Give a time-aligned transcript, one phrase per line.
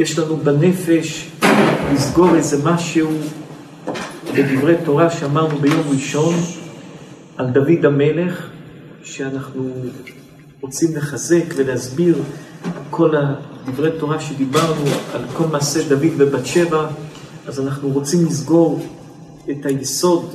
[0.00, 1.30] יש לנו בנפש
[1.92, 3.10] לסגור איזה משהו
[4.34, 6.34] בדברי תורה שאמרנו ביום ראשון
[7.36, 8.46] על דוד המלך,
[9.02, 9.70] שאנחנו
[10.60, 12.22] רוצים לחזק ולהסביר
[12.90, 14.84] כל הדברי תורה שדיברנו
[15.14, 16.86] על כל מעשה דוד ובת שבע,
[17.46, 18.86] אז אנחנו רוצים לסגור
[19.50, 20.30] את היסוד,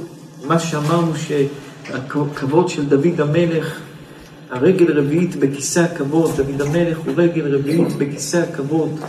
[0.48, 3.80] מה שאמרנו שהכבוד של דוד המלך,
[4.50, 9.00] הרגל רביעית בכיסא הכבוד, דוד המלך הוא רגל רביעית בכיסא הכבוד,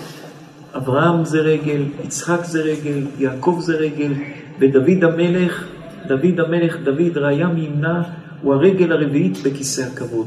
[0.77, 4.13] אברהם זה רגל, יצחק זה רגל, יעקב זה רגל,
[4.59, 5.65] ודוד המלך,
[6.07, 8.03] דוד המלך, דוד ראיה מימנה,
[8.43, 10.27] הוא הרגל הרביעית בכיסא הכבוד.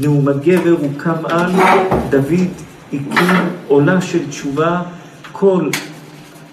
[0.00, 1.50] נאום הגבר הוא קם על,
[2.10, 2.48] דוד
[2.88, 3.36] הקים
[3.68, 4.82] עולה של תשובה,
[5.32, 5.68] כל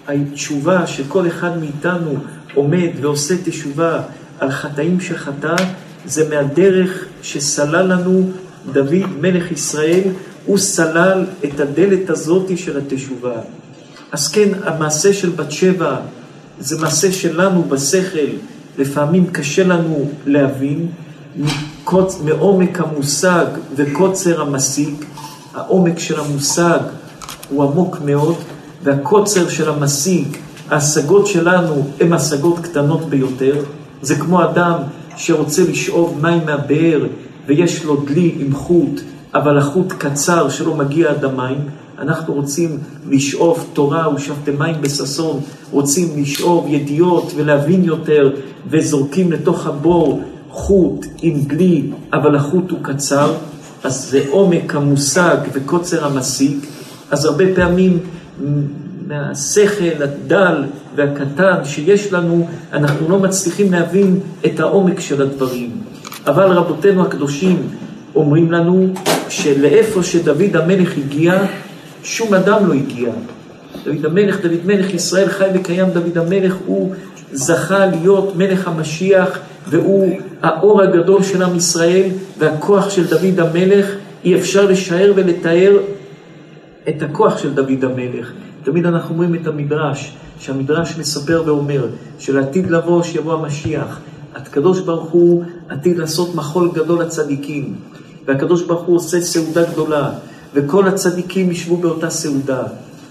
[0.08, 2.14] התשובה שכל אחד מאיתנו
[2.54, 4.02] עומד ועושה תשובה
[4.38, 5.56] על חטאים שחטא,
[6.04, 8.30] זה מהדרך שסלל לנו
[8.72, 10.02] דוד מלך ישראל,
[10.46, 13.40] הוא סלל את הדלת הזאת של התשובה.
[14.12, 15.96] אז כן, המעשה של בת שבע
[16.60, 18.30] זה מעשה שלנו בשכל,
[18.78, 20.86] לפעמים קשה לנו להבין,
[21.36, 22.18] מקוצ...
[22.24, 25.04] מעומק המושג וקוצר המסיק,
[25.54, 26.78] העומק של המושג
[27.48, 28.36] הוא עמוק מאוד,
[28.82, 30.38] והקוצר של המסיק,
[30.70, 33.64] ההשגות שלנו הן השגות קטנות ביותר.
[34.02, 34.78] זה כמו אדם
[35.16, 37.06] שרוצה לשאוב מים מהבאר
[37.46, 39.00] ויש לו דלי עם חוט,
[39.34, 41.58] אבל החוט קצר שלא מגיע עד המים.
[41.98, 42.78] אנחנו רוצים
[43.08, 48.30] לשאוב תורה ושבתם מים בששון, רוצים לשאוב ידיעות ולהבין יותר,
[48.70, 53.32] וזורקים לתוך הבור חוט עם דלי, אבל החוט הוא קצר,
[53.84, 56.66] אז זה עומק המושג וקוצר המסיק,
[57.10, 57.98] אז הרבה פעמים
[59.06, 60.64] מהשכל הדל
[60.96, 65.70] והקטן שיש לנו, אנחנו לא מצליחים להבין את העומק של הדברים.
[66.26, 67.62] אבל רבותינו הקדושים
[68.14, 68.92] אומרים לנו
[69.28, 71.42] שלאיפה שדוד המלך הגיע,
[72.02, 73.10] שום אדם לא הגיע.
[73.84, 76.94] דוד המלך, דוד מלך ישראל חי וקיים, דוד המלך הוא
[77.32, 79.38] זכה להיות מלך המשיח
[79.68, 83.86] והוא האור הגדול של עם ישראל והכוח של דוד המלך,
[84.24, 85.76] אי אפשר לשער ולתאר
[86.88, 88.32] את הכוח של דוד המלך.
[88.62, 91.86] תמיד אנחנו אומרים את המדרש, שהמדרש מספר ואומר
[92.18, 94.00] שלעתיד לבוא שיבוא המשיח,
[94.34, 97.74] הקדוש ברוך הוא עתיד לעשות מחול גדול לצדיקים,
[98.30, 100.10] והקדוש ברוך הוא עושה סעודה גדולה,
[100.54, 102.62] וכל הצדיקים ישבו באותה סעודה.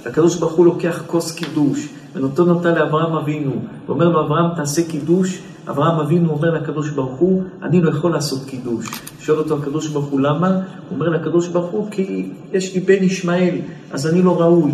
[0.06, 3.52] הקדוש ברוך הוא לוקח כוס קידוש ונותן אותה לאברהם אבינו,
[3.88, 8.40] ואומר לו, אברהם תעשה קידוש, אברהם אבינו אומר לקדוש ברוך הוא, אני לא יכול לעשות
[8.46, 8.85] קידוש.
[9.19, 10.47] שואל אותו הקדוש ברוך הוא, למה?
[10.50, 13.56] הוא אומר לקדוש ברוך הוא, כי יש לי בן ישמעאל,
[13.91, 14.72] אז אני לא ראוי.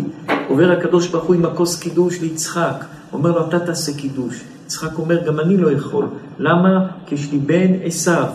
[0.48, 4.40] עובר הקדוש ברוך הוא עם הכוס קידוש ליצחק, אומר לו, אתה תעשה קידוש.
[4.66, 6.06] יצחק אומר, גם אני לא יכול.
[6.38, 6.86] למה?
[7.06, 8.26] כי יש לי בן עשיו.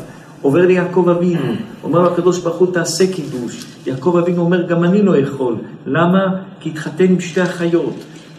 [0.42, 1.54] עובר ליעקב אבינו,
[1.84, 3.66] אומר לו הקדוש ברוך הוא תעשה קידוש.
[3.86, 5.56] יעקב אבינו אומר גם אני לא יכול.
[5.86, 6.28] למה?
[6.60, 7.96] כי התחתן עם שתי אחיות.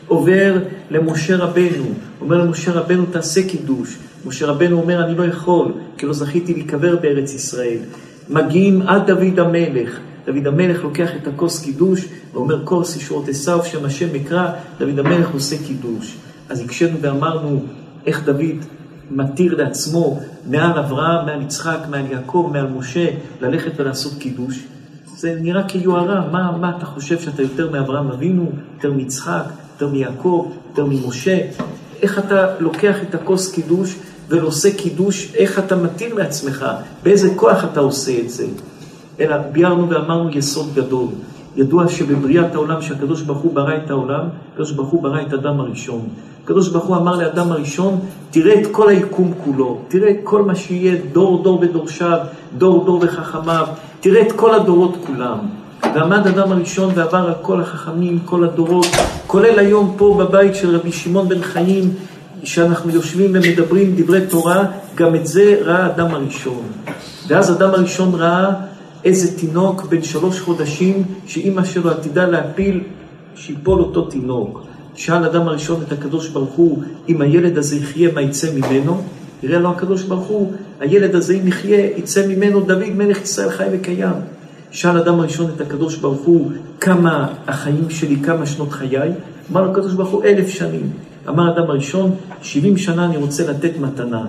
[0.07, 0.59] עובר
[0.91, 1.85] למשה רבנו,
[2.21, 3.99] אומר למשה רבנו תעשה קידוש.
[4.27, 7.79] משה רבנו אומר אני לא יכול, כי לא זכיתי להיקבר בארץ ישראל.
[8.31, 9.99] מגיעים עד דוד המלך.
[10.27, 14.49] דוד המלך לוקח את הכוס קידוש ואומר כוס ישועות עשיו שם השם מקרא,
[14.79, 16.15] דוד המלך עושה קידוש.
[16.49, 17.63] אז הקשינו ואמרנו
[18.07, 18.65] איך דוד
[19.11, 23.07] מתיר לעצמו מעל אברהם, מעל יצחק, מעל יעקב, מעל משה,
[23.41, 24.65] ללכת ולעשות קידוש.
[25.17, 30.53] זה נראה כיוהרה, מה, מה אתה חושב שאתה יותר מאברהם אבינו, יותר מיצחק, יותר מיעקב,
[30.69, 31.39] יותר ממשה?
[32.03, 33.97] איך אתה לוקח את הכוס קידוש
[34.29, 36.67] ועושה קידוש, איך אתה מתיר לעצמך,
[37.03, 38.47] באיזה כוח אתה עושה את זה?
[39.21, 41.09] אלא ביארנו ואמרנו יסוד גדול.
[41.57, 45.61] ידוע שבבריאת העולם, שהקדוש ברוך הוא ברא את העולם, הקדוש ברוך הוא ברא את אדם
[45.61, 46.01] הראשון.
[46.45, 50.55] הקדוש ברוך הוא אמר לאדם הראשון, תראה את כל היקום כולו, תראה את כל מה
[50.55, 52.19] שיהיה דור דור ודורשיו,
[52.59, 53.67] דור דור וחכמיו,
[54.01, 55.39] תראה את כל הדורות כולם.
[55.95, 58.87] ועמד אדם הראשון ועבר על כל החכמים, כל הדורות,
[59.27, 61.95] כולל היום פה בבית של רבי שמעון בן חיים,
[62.45, 64.65] שאנחנו יושבים ומדברים דברי תורה,
[64.95, 66.63] גם את זה ראה אדם הראשון.
[67.29, 68.51] ואז אדם הראשון ראה
[69.05, 72.81] איזה תינוק בן שלוש חודשים, שאימא שלו עתידה להפיל,
[73.35, 74.63] שיפול אותו תינוק.
[74.95, 79.03] שאל אדם הראשון את הקדוש ברוך הוא, אם הילד הזה יחיה, מה יצא ממנו?
[79.43, 83.67] יראה לו הקדוש ברוך הוא, הילד הזה אם יחיה, יצא ממנו דוד מלך ישראל חי
[83.73, 84.15] וקיים.
[84.71, 89.13] שאל אדם הראשון את הקדוש ברוך הוא, כמה החיים שלי, כמה שנות חיי?
[89.51, 90.91] אמר לו הקדוש ברוך הוא, אלף שנים.
[91.29, 94.25] אמר אדם הראשון, שבעים שנה אני רוצה לתת מתנה.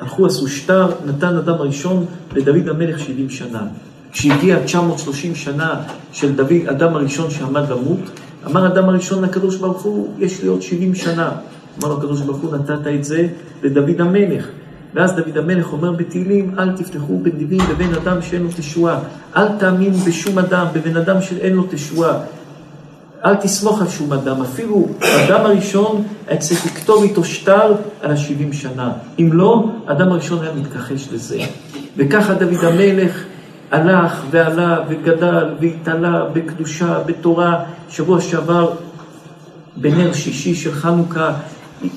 [0.00, 2.04] הלכו, עשו שטר, נתן אדם הראשון
[2.34, 3.66] לדוד המלך שבעים שנה.
[4.12, 5.74] כשהגיע 930 שנה
[6.12, 7.98] של דוד, אדם הראשון שעמד למות,
[8.46, 11.30] אמר אדם הראשון לקדוש ברוך הוא, יש לי עוד 70 שנה.
[11.78, 13.26] אמר לו הקדוש ברוך הוא, נתת את זה
[13.62, 14.46] לדוד המלך.
[14.94, 18.98] ואז דוד המלך אומר בתהילים, אל תפתחו בין דיבים לבין אדם שאין לו תשועה.
[19.36, 22.18] אל תאמין בשום אדם, בבן אדם שאין לו תשועה.
[23.24, 27.72] אל תסמוך על שום אדם, אפילו האדם הראשון היה צריך לכתוב איתו שטר
[28.02, 28.92] על השבעים שנה.
[29.18, 31.38] אם לא, האדם הראשון היה מתכחש לזה.
[31.96, 33.24] וככה דוד המלך
[33.72, 37.64] הלך ועלה וגדל והתעלה בקדושה, בתורה.
[37.88, 38.70] שבוע שעבר,
[39.76, 41.32] בנר שישי של חנוכה,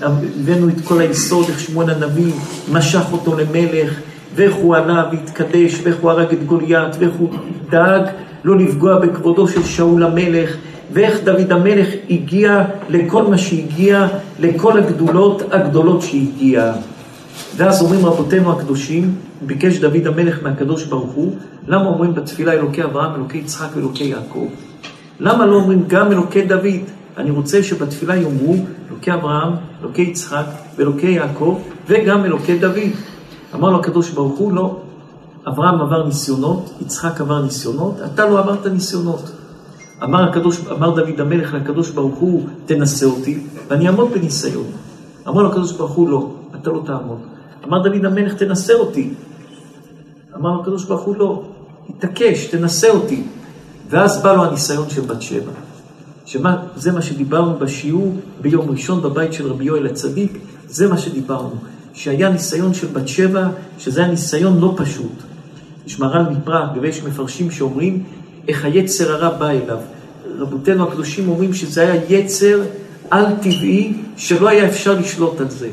[0.02, 2.34] הבאנו את כל היסוד, איך שמואל הנביא
[2.72, 4.00] משך אותו למלך,
[4.36, 7.30] ואיך הוא עלה והתקדש, ואיך הוא הרג את גוליית, ואיך הוא
[7.70, 8.02] דאג
[8.44, 10.56] לא לפגוע בכבודו של שאול המלך,
[10.94, 14.08] ואיך דוד המלך הגיע לכל מה שהגיע,
[14.40, 16.74] לכל הגדולות הגדולות שהגיע.
[17.56, 21.36] ואז אומרים רבותינו הקדושים, ביקש דוד המלך מהקדוש ברוך הוא,
[21.68, 24.48] למה אומרים בתפילה אלוקי אברהם, אלוקי יצחק ואלוקי יעקב?
[25.20, 26.66] למה לא אומרים גם אלוקי דוד?
[27.18, 28.56] אני רוצה שבתפילה יאמרו
[28.90, 30.46] אלוקי אברהם, אלוקי יצחק
[30.76, 32.92] ואלוקי יעקב וגם אלוקי דוד.
[33.56, 34.80] אמר לו הקדוש ברוך הוא, לא.
[35.48, 39.32] אברהם עבר ניסיונות, יצחק עבר ניסיונות, אתה לא עברת ניסיונות.
[40.04, 44.66] אמר, הקדוש, אמר דוד המלך לקדוש ברוך הוא, תנסה אותי, ואני אעמוד בניסיון.
[45.28, 46.30] אמר לו הקדוש ברוך הוא, לא,
[46.66, 47.18] אתה לא תעמוד.
[47.68, 49.10] אמר דוד המלך, תנסה אותי.
[50.36, 51.44] אמר הקדוש ברוך הוא, לא,
[51.90, 53.24] התעקש, תנסה אותי.
[53.90, 55.52] ואז בא לו הניסיון של בת שבע.
[56.26, 61.56] שמה, זה מה שדיברנו בשיעור ביום ראשון בבית של רבי יואל הצדיק, זה מה שדיברנו.
[61.94, 63.48] שהיה ניסיון של בת שבע,
[63.80, 65.14] שזה היה ניסיון לא פשוט.
[65.86, 68.04] יש מר"ל מפראג, ויש מפרשים שאומרים
[68.48, 69.78] איך היצר הרע בא אליו.
[70.38, 72.62] רבותינו הקדושים אומרים שזה היה יצר
[73.12, 75.70] על-טבעי, שלא היה אפשר לשלוט על זה.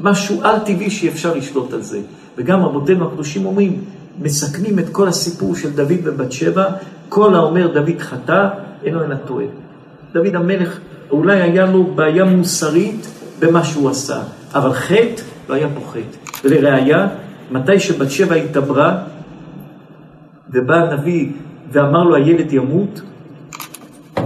[0.00, 2.00] משהו על-טבעי שאי אפשר לשלוט על זה.
[2.36, 3.84] וגם רבותינו הקדושים אומרים,
[4.22, 6.64] מסכמים את כל הסיפור של דוד ובת שבע,
[7.08, 8.48] כל האומר דוד חטא,
[8.84, 9.46] אינו אלא טועה.
[10.12, 10.78] דוד המלך,
[11.10, 13.06] אולי היה לו בעיה מוסרית
[13.40, 14.22] במה שהוא עשה,
[14.54, 16.46] אבל חטא, לא היה פה חטא.
[16.48, 17.08] ולראיה,
[17.50, 18.98] מתי שבת שבע התעברה,
[20.50, 21.32] ובא הנביא
[21.72, 23.00] ואמר לו הילד ימות,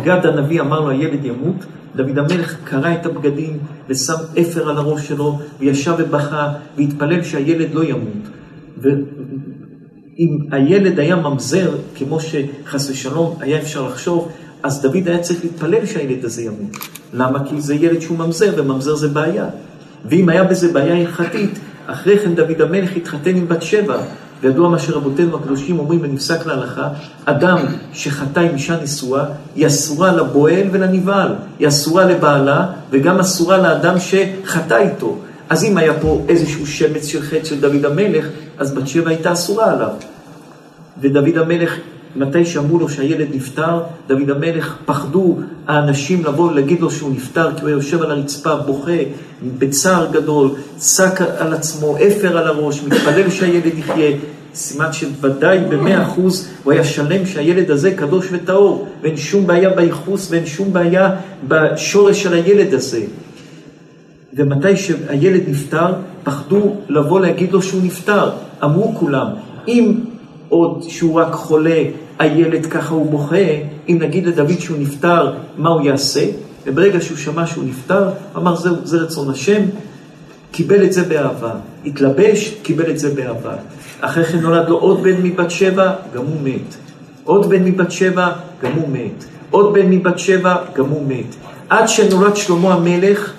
[0.09, 1.65] גד הנביא אמר לו הילד ימות,
[1.97, 3.59] דוד המלך קרע את הבגדים
[3.89, 8.25] ושם אפר על הראש שלו וישב ובכה והתפלל שהילד לא ימות.
[8.79, 14.29] ואם הילד היה ממזר, כמו שחס ושלום היה אפשר לחשוב,
[14.63, 16.77] אז דוד היה צריך להתפלל שהילד הזה ימות.
[17.15, 17.45] למה?
[17.49, 19.47] כי זה ילד שהוא ממזר, וממזר זה בעיה.
[20.05, 23.99] ואם היה בזה בעיה הלכתית, אחרי כן דוד המלך התחתן עם בת שבע,
[24.43, 26.89] וידוע מה שרבותינו הקדושים אומרים ונפסק להלכה,
[27.25, 27.59] אדם
[27.93, 29.25] שחטא עם אישה נשואה,
[29.57, 35.19] היא אסורה לבועל ולנבעל, היא אסורה לבעלה וגם אסורה לאדם שחטא איתו.
[35.49, 38.27] אז אם היה פה איזשהו שמץ של חטא של דוד המלך,
[38.59, 39.91] אז בת שבע הייתה אסורה עליו.
[41.01, 41.75] ודוד המלך,
[42.17, 47.63] מתי שאמרו לו שהילד נפטר, דוד המלך, פחדו האנשים לבוא ולהגיד לו שהוא נפטר, כי
[47.63, 48.93] הוא יושב על הרצפה, בוכה,
[49.59, 50.51] בצער גדול,
[50.81, 54.17] שק על עצמו, אפר על הראש, מתפלל שהילד יחיה.
[54.55, 60.31] סימן שוודאי במאה אחוז הוא היה שלם שהילד הזה קדוש וטהור, ואין שום בעיה בייחוס
[60.31, 61.11] ואין שום בעיה
[61.49, 63.01] בשורש של הילד הזה.
[64.35, 65.95] ומתי שהילד נפטר,
[66.25, 68.31] פחדו לבוא להגיד לו שהוא נפטר.
[68.65, 69.27] אמרו כולם,
[69.69, 69.95] אם
[70.49, 71.83] עוד שהוא רק חולה,
[72.19, 73.37] הילד ככה הוא בוכה,
[73.89, 76.25] אם נגיד לדוד שהוא נפטר, מה הוא יעשה?
[76.67, 79.63] וברגע שהוא שמע שהוא נפטר, אמר זהו, זה רצון השם,
[80.53, 81.53] קיבל את זה באהבה.
[81.87, 83.55] התלבש, קיבל את זה באהבה.
[84.01, 86.77] אחרי כן נולד לו עוד בן מבת שבע, גם הוא מת.
[87.25, 88.29] עוד בן מבת שבע,
[88.63, 89.25] גם הוא מת.
[89.51, 91.35] עוד בן מבת שבע, גם הוא מת.
[91.69, 93.33] עד שנולד שלמה המלך,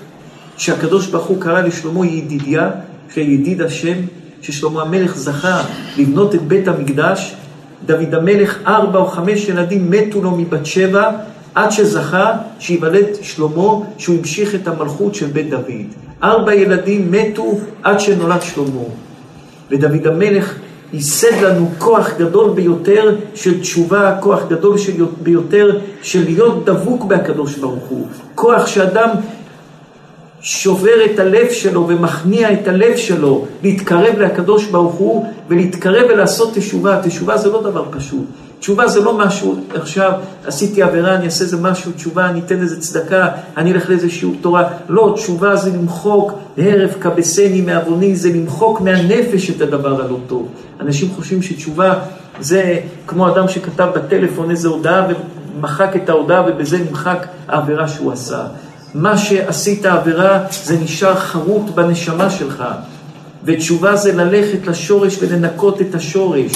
[0.56, 2.70] שהקדוש ברוך הוא קרא לשלמה ידידיה,
[3.14, 3.96] שידיד השם,
[4.42, 5.62] ששלמה המלך זכה
[5.98, 7.34] לבנות את בית המקדש,
[7.86, 11.10] דוד המלך, ארבע או חמש ילדים מתו לו מבת שבע,
[11.54, 15.86] עד שזכה שיוולד שלמה, שהוא המשיך את המלכות של בית דוד.
[16.22, 18.82] ארבע ילדים מתו עד שנולד שלמה.
[19.70, 20.54] ודוד המלך
[20.92, 24.76] ייסד לנו כוח גדול ביותר של תשובה, כוח גדול
[25.22, 28.06] ביותר של להיות דבוק בהקדוש ברוך הוא.
[28.34, 29.08] כוח שאדם
[30.42, 37.00] שובר את הלב שלו ומכניע את הלב שלו להתקרב לקדוש ברוך הוא ולהתקרב ולעשות תשובה.
[37.02, 38.24] תשובה זה לא דבר פשוט.
[38.60, 40.12] תשובה זה לא משהו, עכשיו
[40.46, 44.34] עשיתי עבירה, אני אעשה איזה משהו, תשובה, אני אתן איזה צדקה, אני אלך לאיזה שיעור
[44.40, 44.68] תורה.
[44.88, 50.48] לא, תשובה זה למחוק הרף כבסני מעווני, זה למחוק מהנפש את הדבר הלא טוב.
[50.80, 51.94] אנשים חושבים שתשובה
[52.40, 55.06] זה כמו אדם שכתב בטלפון איזה הודעה
[55.56, 58.44] ומחק את ההודעה ובזה נמחק העבירה שהוא עשה.
[58.94, 62.64] מה שעשית עבירה זה נשאר חרוט בנשמה שלך.
[63.44, 66.52] ותשובה זה ללכת לשורש ולנקות את השורש.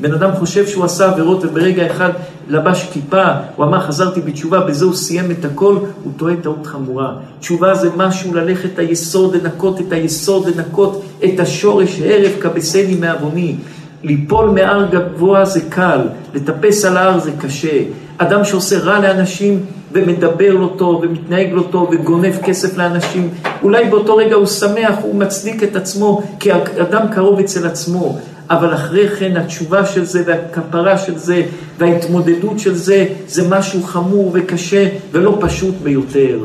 [0.00, 2.10] בן אדם חושב שהוא עשה עבירות וברגע אחד
[2.48, 3.24] לבש כיפה,
[3.56, 7.12] הוא אמר חזרתי בתשובה, בזה הוא סיים את הכל, הוא טועה טעות חמורה.
[7.40, 13.56] תשובה זה משהו ללכת היסוד, לנקות את היסוד, לנקות את השורש, הרף כבסני מעווני.
[14.02, 16.00] ליפול מהר גבוה זה קל,
[16.34, 17.82] לטפס על ההר זה קשה.
[18.18, 23.30] אדם שעושה רע לאנשים ומדבר לא טוב ומתנהג לא טוב וגונב כסף לאנשים,
[23.62, 28.18] אולי באותו רגע הוא שמח, הוא מצדיק את עצמו כאדם קרוב אצל עצמו,
[28.50, 31.42] אבל אחרי כן התשובה של זה והכפרה של זה
[31.78, 36.38] וההתמודדות של זה, זה משהו חמור וקשה ולא פשוט ביותר.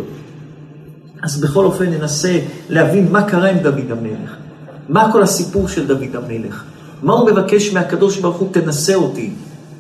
[1.23, 2.39] אז בכל אופן ננסה
[2.69, 4.35] להבין מה קרה עם דוד המלך.
[4.89, 6.63] מה כל הסיפור של דוד המלך?
[7.03, 9.31] מה הוא מבקש מהקדוש ברוך הוא, תנסה אותי.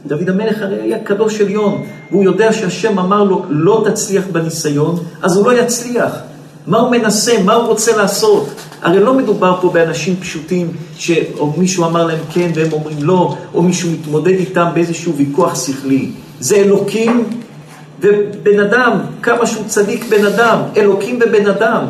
[0.05, 5.37] דוד המלך הרי היה קדוש עליון, והוא יודע שהשם אמר לו, לא תצליח בניסיון, אז
[5.37, 6.11] הוא לא יצליח.
[6.67, 7.43] מה הוא מנסה?
[7.43, 8.49] מה הוא רוצה לעשות?
[8.81, 13.61] הרי לא מדובר פה באנשים פשוטים, שאו מישהו אמר להם כן והם אומרים לא, או
[13.61, 16.11] מישהו מתמודד איתם באיזשהו ויכוח שכלי.
[16.39, 17.29] זה אלוקים
[17.99, 21.85] ובן אדם, כמה שהוא צדיק בן אדם, אלוקים ובן אדם.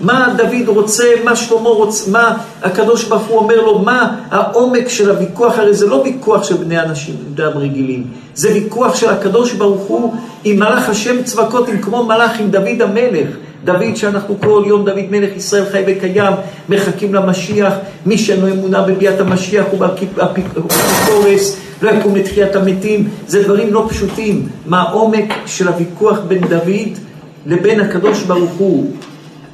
[0.00, 5.10] מה דוד רוצה, מה שלמה רוצה, מה הקדוש ברוך הוא אומר לו, מה העומק של
[5.10, 9.52] הוויכוח, הרי זה לא ויכוח של בני אנשים, בני אדם רגילים, זה ויכוח של הקדוש
[9.52, 13.28] ברוך הוא עם מלאך השם צבקות, עם כמו מלאך עם דוד המלך.
[13.64, 16.32] דוד שאנחנו כל יום, דוד מלך ישראל חי וקיים,
[16.68, 17.72] מחכים למשיח,
[18.06, 19.80] מי שאין לו אמונה בביאת המשיח הוא
[20.16, 24.48] באפיקורס, לא יקום לתחיית המתים, זה דברים לא פשוטים.
[24.66, 26.98] מה העומק של הוויכוח בין דוד
[27.46, 28.90] לבין הקדוש ברוך הוא.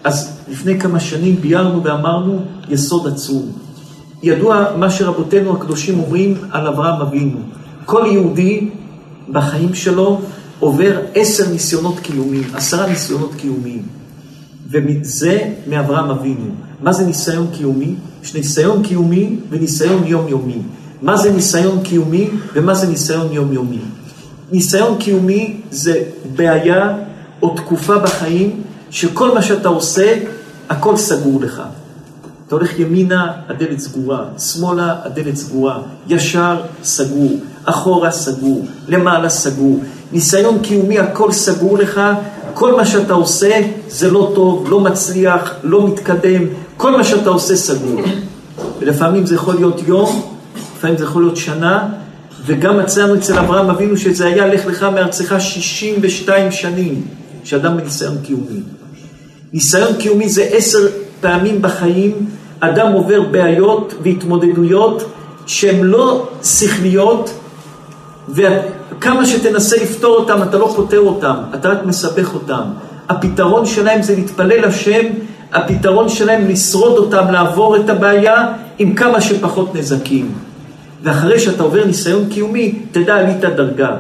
[0.05, 3.53] אז לפני כמה שנים ביארנו ואמרנו יסוד עצום.
[4.23, 7.39] ידוע מה שרבותינו הקדושים אומרים על אברהם אבינו.
[7.85, 8.69] כל יהודי
[9.33, 10.21] בחיים שלו
[10.61, 13.83] עובר עשר ניסיונות קיומיים, עשרה ניסיונות קיומיים.
[14.71, 16.45] וזה מאברהם אבינו.
[16.83, 17.95] מה זה ניסיון קיומי?
[18.25, 20.59] יש ניסיון קיומי וניסיון יומיומי.
[21.03, 23.79] מה זה ניסיון קיומי ומה זה ניסיון יומיומי?
[24.53, 26.03] ניסיון קיומי זה
[26.37, 26.97] בעיה
[27.43, 30.19] או תקופה בחיים שכל מה שאתה עושה,
[30.69, 31.63] הכל סגור לך.
[32.47, 35.79] אתה הולך ימינה, הדלת סגורה, שמאלה, הדלת סגורה,
[36.09, 37.33] ישר, סגור,
[37.65, 39.81] אחורה, סגור, למעלה, סגור.
[40.13, 42.01] ניסיון קיומי, הכל סגור לך,
[42.55, 46.43] כל מה שאתה עושה זה לא טוב, לא מצליח, לא מתקדם,
[46.77, 48.01] כל מה שאתה עושה סגור.
[48.81, 50.23] ולפעמים זה יכול להיות יום,
[50.77, 51.89] לפעמים זה יכול להיות שנה,
[52.47, 57.07] וגם מצאנו אצל אברהם אבינו שזה היה לך לך מארצך 62 שנים,
[57.45, 58.61] שאדם בניסיון קיומי.
[59.53, 60.79] ניסיון קיומי זה עשר
[61.21, 62.13] פעמים בחיים,
[62.61, 65.05] אדם עובר בעיות והתמודדויות
[65.47, 67.31] שהן לא שכליות,
[68.29, 72.63] וכמה שתנסה לפתור אותם, אתה לא פותר אותם, אתה רק מסבך אותם.
[73.09, 75.07] הפתרון שלהם זה להתפלל השם,
[75.53, 80.33] הפתרון שלהם לשרוד אותם, לעבור את הבעיה עם כמה שפחות נזקים.
[81.03, 83.97] ואחרי שאתה עובר ניסיון קיומי, תדע עלית דרגה.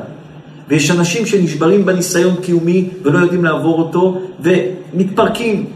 [0.71, 5.67] ויש אנשים שנשברים בניסיון קיומי ולא יודעים לעבור אותו ומתפרקים.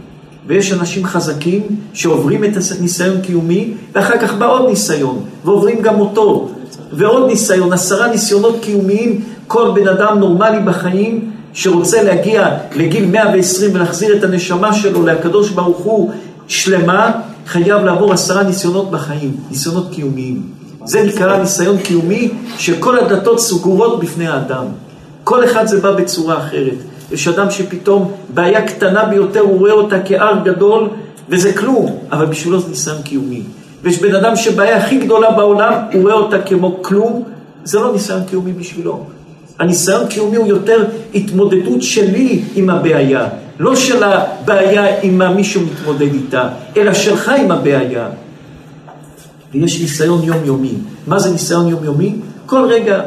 [0.46, 6.48] ויש אנשים חזקים שעוברים את הניסיון קיומי ואחר כך בא עוד ניסיון ועוברים גם אותו
[6.92, 14.16] ועוד ניסיון, עשרה ניסיונות קיומיים, כל בן אדם נורמלי בחיים שרוצה להגיע לגיל 120 ולהחזיר
[14.16, 16.10] את הנשמה שלו לקדוש ברוך הוא
[16.48, 17.10] שלמה,
[17.46, 20.42] חייב לעבור עשרה ניסיונות בחיים, ניסיונות קיומיים.
[20.84, 24.64] זה נקרא ניסיון קיומי שכל הדתות סגורות בפני האדם.
[25.24, 26.78] כל אחד זה בא בצורה אחרת.
[27.12, 30.88] יש אדם שפתאום בעיה קטנה ביותר, הוא רואה אותה כהר גדול,
[31.28, 33.42] וזה כלום, אבל בשבילו זה ניסיון קיומי.
[33.82, 37.22] ויש בן אדם שבעיה הכי גדולה בעולם, הוא רואה אותה כמו כלום,
[37.64, 39.04] זה לא ניסיון קיומי בשבילו.
[39.58, 43.28] הניסיון קיומי הוא יותר התמודדות שלי עם הבעיה,
[43.58, 48.08] לא של הבעיה עם מי שמתמודד איתה, אלא שלך עם הבעיה.
[49.54, 50.74] ויש ניסיון יומיומי.
[51.06, 52.14] מה זה ניסיון יומיומי?
[52.46, 53.00] כל רגע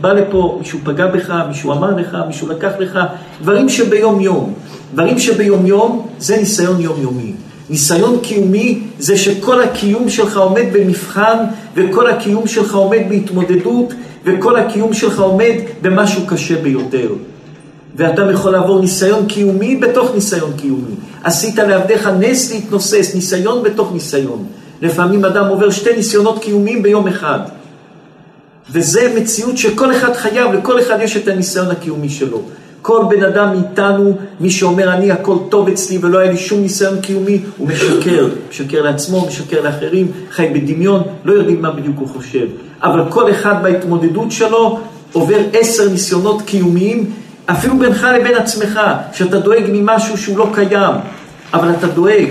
[0.00, 2.98] בא לפה, מישהו פגע בך, מישהו אמר לך, מישהו לקח לך,
[3.42, 4.54] דברים שביום יום.
[4.94, 7.32] דברים שביום יום זה ניסיון יומיומי.
[7.70, 11.36] ניסיון קיומי זה שכל הקיום שלך עומד במבחן
[11.74, 13.94] וכל הקיום שלך עומד בהתמודדות
[14.24, 17.08] וכל הקיום שלך עומד במשהו קשה ביותר.
[17.96, 20.94] ואתה יכול לעבור ניסיון קיומי בתוך ניסיון קיומי.
[21.24, 24.44] עשית לעבדיך נס להתנוסס, ניסיון בתוך ניסיון.
[24.82, 27.38] לפעמים אדם עובר שתי ניסיונות קיומיים ביום אחד.
[28.72, 32.42] וזה מציאות שכל אחד חייב, לכל אחד יש את הניסיון הקיומי שלו.
[32.82, 37.00] כל בן אדם מאיתנו, מי שאומר אני הכל טוב אצלי ולא היה לי שום ניסיון
[37.00, 38.28] קיומי, הוא משקר.
[38.50, 42.46] משקר לעצמו, משקר לאחרים, חי בדמיון, לא יודעים מה בדיוק הוא חושב.
[42.82, 44.80] אבל כל אחד בהתמודדות שלו
[45.12, 47.10] עובר עשר ניסיונות קיומיים,
[47.46, 48.80] אפילו בינך לבין עצמך,
[49.12, 50.94] שאתה דואג ממשהו שהוא לא קיים,
[51.54, 52.28] אבל אתה דואג,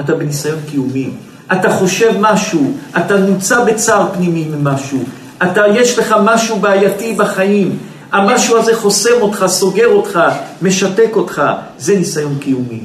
[0.00, 1.10] אתה בניסיון קיומי.
[1.52, 5.04] אתה חושב משהו, אתה נמצא בצער פנימי ממשהו,
[5.42, 7.78] אתה, יש לך משהו בעייתי בחיים,
[8.12, 10.20] המשהו הזה חוסם אותך, סוגר אותך,
[10.62, 11.42] משתק אותך,
[11.78, 12.80] זה ניסיון קיומי.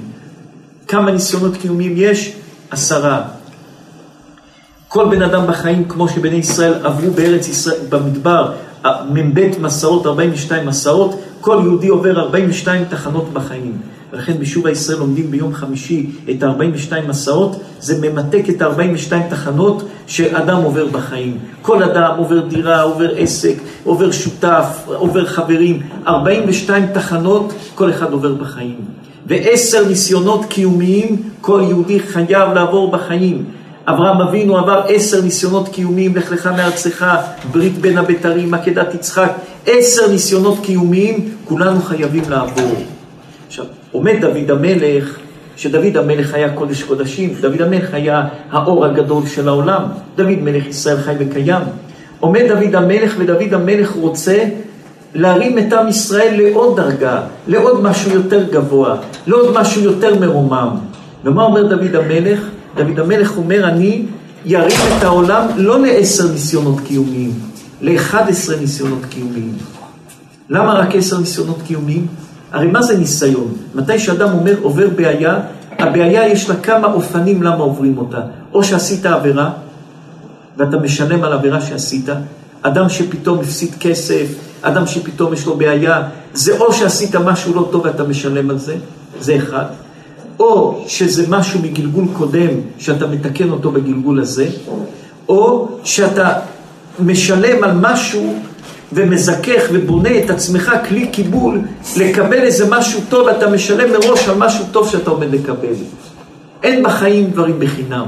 [0.88, 2.34] כמה ניסיונות קיומיים יש?
[2.72, 3.22] עשרה.
[4.88, 8.52] כל בן אדם בחיים, כמו שבני ישראל עברו בארץ ישראל, במדבר,
[9.10, 13.78] מ"ב מסעות, 42 מסעות, כל יהודי עובר 42 תחנות בחיים.
[14.14, 20.64] ולכן בשוב הישראל לומדים ביום חמישי את ה-42 מסעות, זה ממתק את ה-42 תחנות שאדם
[20.64, 21.38] עובר בחיים.
[21.62, 28.34] כל אדם עובר דירה, עובר עסק, עובר שותף, עובר חברים, 42 תחנות כל אחד עובר
[28.34, 28.80] בחיים.
[29.28, 33.46] ועשר ניסיונות קיומיים כל יהודי חייב לעבור בחיים.
[33.88, 37.06] אברהם אבינו עבר עשר ניסיונות קיומיים, לך לך מארצך,
[37.52, 39.32] ברית בין הבתרים, עקדת יצחק,
[39.66, 42.76] עשר ניסיונות קיומיים, כולנו חייבים לעבור.
[43.48, 43.66] עכשיו,
[43.98, 45.18] עומד דוד המלך,
[45.56, 49.82] שדוד המלך היה קודש קודשים, דוד המלך היה האור הגדול של העולם,
[50.16, 51.62] דוד מלך ישראל חי וקיים.
[52.20, 54.44] עומד דוד המלך, ודוד המלך רוצה
[55.16, 58.96] להרים את עם ישראל לעוד דרגה, לעוד משהו יותר גבוה,
[59.28, 60.70] לעוד משהו יותר מרומם.
[61.24, 62.40] ומה אומר דוד המלך?
[62.76, 64.06] דוד המלך אומר, אני
[64.46, 67.32] ירים את העולם לא לעשר ניסיונות קיומיים,
[67.82, 69.54] לאחד עשרה ניסיונות קיומיים.
[70.50, 72.08] למה רק עשר ניסיונות קיומיים?
[72.52, 73.54] הרי מה זה ניסיון?
[73.76, 75.40] מתי שאדם אומר עובר בעיה,
[75.80, 78.22] הבעיה יש לה כמה אופנים למה עוברים אותה.
[78.54, 79.50] או שעשית עבירה,
[80.58, 82.10] ואתה משלם על עבירה שעשית,
[82.62, 84.28] אדם שפתאום הפסיד כסף,
[84.62, 88.76] אדם שפתאום יש לו בעיה, זה או שעשית משהו לא טוב ואתה משלם על זה,
[89.20, 89.66] זה אחד.
[90.40, 94.48] או שזה משהו מגלגול קודם שאתה מתקן אותו בגלגול הזה,
[95.30, 96.34] או שאתה
[97.00, 98.40] משלם על משהו
[98.94, 101.62] ומזכך ובונה את עצמך כלי קיבול
[101.98, 105.74] לקבל איזה משהו טוב, אתה משלם מראש על משהו טוב שאתה עומד לקבל.
[106.64, 108.06] אין בחיים דברים בחינם.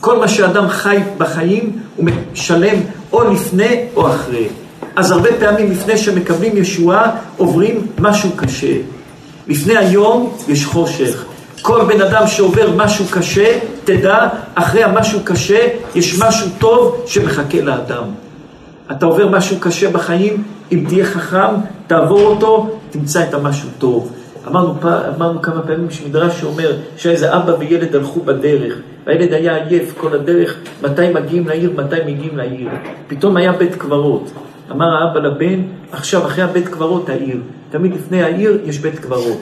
[0.00, 2.76] כל מה שאדם חי בחיים הוא משלם
[3.12, 4.48] או לפני או אחרי.
[4.96, 8.76] אז הרבה פעמים לפני שמקבלים ישועה עוברים משהו קשה.
[9.48, 11.24] לפני היום יש חושך.
[11.62, 18.04] כל בן אדם שעובר משהו קשה, תדע, אחרי המשהו קשה יש משהו טוב שמחכה לאדם.
[18.90, 21.54] אתה עובר משהו קשה בחיים, אם תהיה חכם,
[21.86, 24.12] תעבור אותו, תמצא את המשהו טוב.
[24.48, 25.00] אמרנו, פע...
[25.16, 28.74] אמרנו כמה פעמים שמדרש שאומר שהיה איזה אבא וילד הלכו בדרך,
[29.06, 32.68] והילד היה עייף כל הדרך, מתי מגיעים לעיר, מתי מגיעים לעיר.
[33.08, 34.30] פתאום היה בית קברות.
[34.70, 37.40] אמר האבא לבן, עכשיו אחרי הבית קברות העיר.
[37.70, 39.38] תמיד לפני העיר יש בית קברות.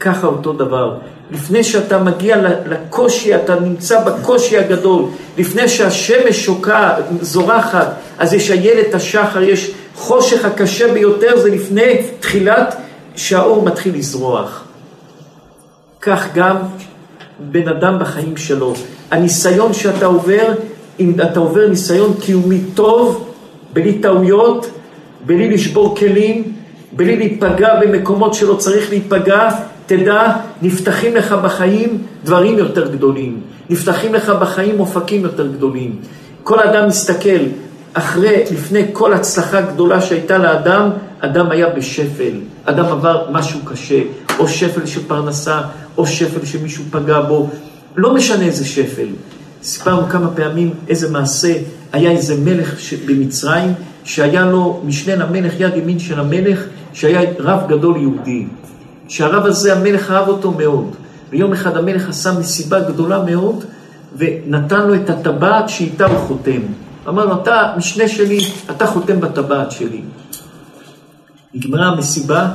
[0.00, 0.96] ככה אותו דבר.
[1.30, 5.04] לפני שאתה מגיע לקושי, אתה נמצא בקושי הגדול.
[5.38, 12.76] לפני שהשמש שוקעת, זורחת, אז יש איילת השחר, יש חושך הקשה ביותר, זה לפני תחילת
[13.16, 14.64] שהאור מתחיל לזרוח.
[16.00, 16.56] כך גם
[17.38, 18.74] בן אדם בחיים שלו.
[19.10, 20.52] הניסיון שאתה עובר,
[21.00, 23.32] אם אתה עובר ניסיון קיומי טוב,
[23.72, 24.66] בלי טעויות,
[25.26, 26.52] בלי לשבור כלים,
[26.92, 29.48] בלי להיפגע במקומות שלא צריך להיפגע,
[29.86, 33.40] תדע, נפתחים לך בחיים דברים יותר גדולים.
[33.70, 35.96] נפתחים לך בחיים אופקים יותר גדולים.
[36.42, 37.38] כל אדם מסתכל,
[37.92, 42.32] אחרי, לפני כל הצלחה גדולה שהייתה לאדם, אדם היה בשפל.
[42.64, 44.00] אדם עבר משהו קשה,
[44.38, 45.60] או שפל של פרנסה,
[45.98, 47.50] או שפל שמישהו פגע בו.
[47.96, 49.08] לא משנה איזה שפל.
[49.62, 51.54] סיפרנו כמה פעמים איזה מעשה,
[51.92, 52.74] היה איזה מלך
[53.06, 53.72] במצרים,
[54.04, 58.46] שהיה לו משנה למלך, יד ימין של המלך, שהיה רב גדול יהודי.
[59.08, 60.94] שהרב הזה, המלך אהב אותו מאוד.
[61.30, 63.64] ויום אחד המלך עשה מסיבה גדולה מאוד,
[64.16, 66.60] ונתן לו את הטבעת שאיתה הוא חותם.
[67.08, 68.38] אמר לו, אתה משנה שלי,
[68.70, 70.02] אתה חותם בטבעת שלי.
[71.54, 72.48] נגמרה המסיבה,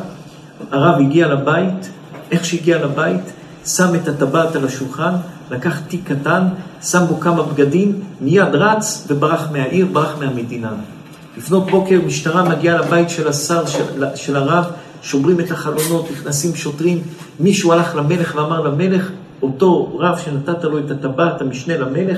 [0.72, 1.90] הרב הגיע לבית,
[2.32, 3.32] איך שהגיע לבית,
[3.66, 5.14] שם את הטבעת על השולחן,
[5.52, 6.48] לקח תיק קטן,
[6.82, 10.72] שם בו כמה בגדים, מיד רץ וברח מהעיר, ברח מהמדינה.
[11.38, 14.66] לפנות בוקר משטרה מגיעה לבית של השר, של, של הרב,
[15.02, 17.02] שומרים את החלונות, נכנסים שוטרים.
[17.40, 19.12] מישהו הלך למלך ואמר למלך,
[19.42, 22.18] אותו רב שנתת לו את הטבעת, המשנה למלך,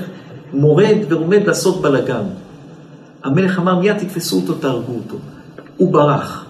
[0.52, 2.24] מורד ועומד לעשות בלאגן.
[3.24, 5.16] המלך אמר, מיד תתפסו אותו, תהרגו אותו.
[5.76, 6.44] הוא ברח.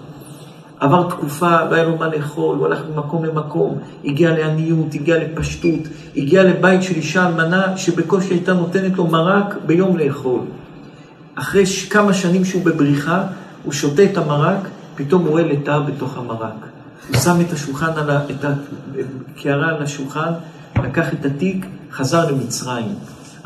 [0.79, 5.79] עבר תקופה, לא היה לו מה לאכול, הוא הלך ממקום למקום, הגיע לעניות, הגיע לפשטות,
[6.15, 10.39] הגיע לבית של אישה אלמנה שבקושי הייתה נותנת לו מרק ביום לאכול.
[11.35, 13.23] אחרי כמה שנים שהוא בבריחה,
[13.63, 16.53] הוא שותה את המרק, פתאום הוא רואה לטאה בתוך המרק.
[17.09, 18.21] הוא שם את השולחן, על ה...
[18.29, 18.45] את
[19.35, 20.31] הקערה על השולחן,
[20.83, 22.95] לקח את התיק, חזר למצרים.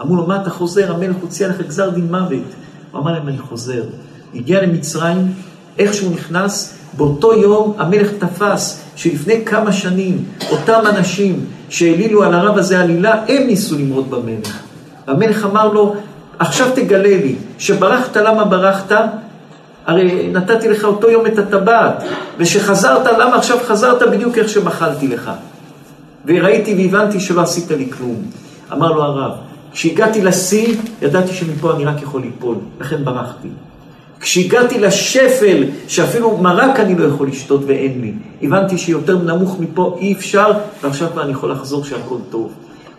[0.01, 0.93] אמרו לו, מה אתה חוזר?
[0.95, 2.43] המלך הוציא עליך גזר דין מוות.
[2.91, 3.83] הוא אמר להם, אני חוזר.
[4.35, 5.33] הגיע למצרים,
[5.79, 12.57] איך שהוא נכנס, באותו יום המלך תפס שלפני כמה שנים אותם אנשים שהעלילו על הרב
[12.57, 14.59] הזה עלילה, הם ניסו למרוד במלך.
[15.07, 15.95] והמלך אמר לו,
[16.39, 18.91] עכשיו תגלה לי, שברחת, למה ברחת?
[19.89, 22.03] הרי נתתי לך אותו יום את הטבעת,
[22.37, 25.31] ושחזרת, למה עכשיו חזרת בדיוק איך שמחלתי לך?
[26.25, 28.15] וראיתי והבנתי שלא עשית לי כלום.
[28.73, 29.31] אמר לו הרב,
[29.71, 33.47] כשהגעתי לשיא, ידעתי שמפה אני רק יכול ליפול, לכן ברחתי.
[34.19, 40.13] כשהגעתי לשפל, שאפילו מרק אני לא יכול לשתות ואין לי, הבנתי שיותר נמוך מפה אי
[40.13, 40.51] אפשר,
[40.83, 42.51] ועכשיו כבר אני יכול לחזור שהכל טוב.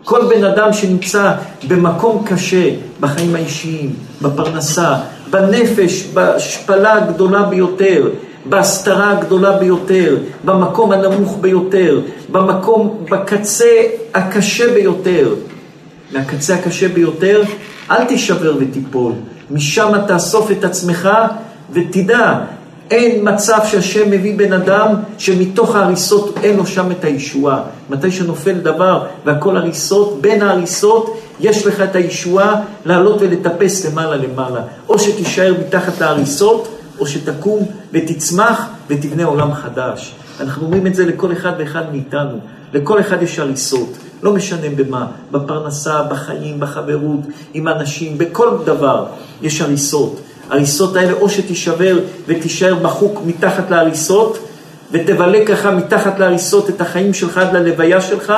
[0.05, 1.35] כל בן אדם שנמצא
[1.69, 4.95] במקום קשה, בחיים האישיים, בפרנסה,
[5.31, 8.09] בנפש, בהשפלה הגדולה ביותר,
[8.45, 12.01] בהסתרה הגדולה ביותר, במקום הנמוך ביותר,
[12.33, 13.83] במקום, בקצה
[14.15, 15.35] הקשה ביותר,
[16.13, 17.43] מהקצה הקשה ביותר,
[17.91, 19.13] אל תישבר ותיפול.
[19.51, 21.09] משם תאסוף את עצמך
[21.73, 22.39] ותדע,
[22.91, 27.63] אין מצב שהשם מביא בן אדם שמתוך ההריסות אין לו שם את הישועה.
[27.91, 34.61] מתי שנופל דבר והכל הריסות, בין ההריסות יש לך את הישועה לעלות ולטפס למעלה למעלה.
[34.89, 40.15] או שתישאר מתחת להריסות, או שתקום ותצמח ותבנה עולם חדש.
[40.41, 42.39] אנחנו אומרים את זה לכל אחד ואחד מאיתנו.
[42.75, 47.21] לכל אחד יש הריסות, לא משנה במה, בפרנסה, בחיים, בחברות,
[47.55, 49.07] עם אנשים, בכל דבר
[49.43, 50.21] יש הריסות.
[50.51, 54.39] ההריסות האלה או שתישבר ותישאר מחוק מתחת להריסות
[54.93, 58.33] ותבלה ככה מתחת להריסות את החיים שלך עד ללוויה שלך,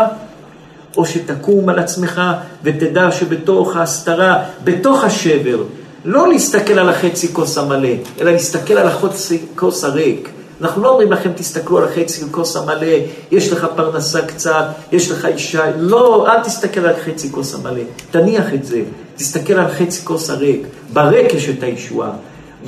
[0.97, 2.23] או שתקום על עצמך
[2.63, 5.63] ותדע שבתוך ההסתרה, בתוך השבר,
[6.05, 7.89] לא להסתכל על החצי כוס המלא,
[8.21, 10.29] אלא להסתכל על החצי כוס הריק.
[10.61, 12.97] אנחנו לא אומרים לכם, תסתכלו על החצי כוס המלא,
[13.31, 18.55] יש לך פרנסה קצת, יש לך אישה, לא, אל תסתכל על חצי כוס המלא, תניח
[18.55, 18.81] את זה,
[19.17, 22.11] תסתכל על חצי כוס הריק, בריק יש את הישועה,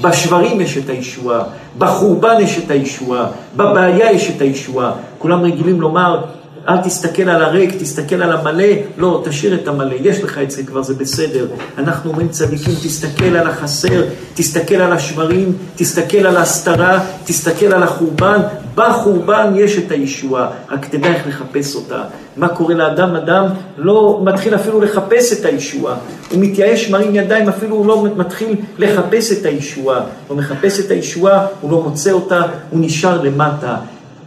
[0.00, 1.44] בשברים יש את הישועה,
[1.78, 3.26] בחורבן יש את הישועה,
[3.57, 4.92] בבעיה יש את הישועה.
[5.18, 6.20] כולם רגילים לומר,
[6.68, 8.64] אל תסתכל על הריק, תסתכל על המלא,
[8.96, 11.46] לא, תשאיר את המלא, יש לך את זה כבר, זה בסדר.
[11.78, 14.04] אנחנו אומרים צדיקים, תסתכל על החסר,
[14.35, 18.40] תסתכל על השברים, תסתכל על ההסתרה, תסתכל על החורבן,
[18.75, 22.03] בחורבן יש את הישועה, רק תדע איך לחפש אותה.
[22.37, 23.17] מה קורה לאדם?
[23.17, 25.97] אדם לא מתחיל אפילו לחפש את הישועה.
[26.31, 30.01] הוא מתייאש, מרים ידיים, אפילו הוא לא מתחיל לחפש את הישועה.
[30.29, 33.77] הוא מחפש את הישועה, הוא לא מוצא אותה, הוא נשאר למטה.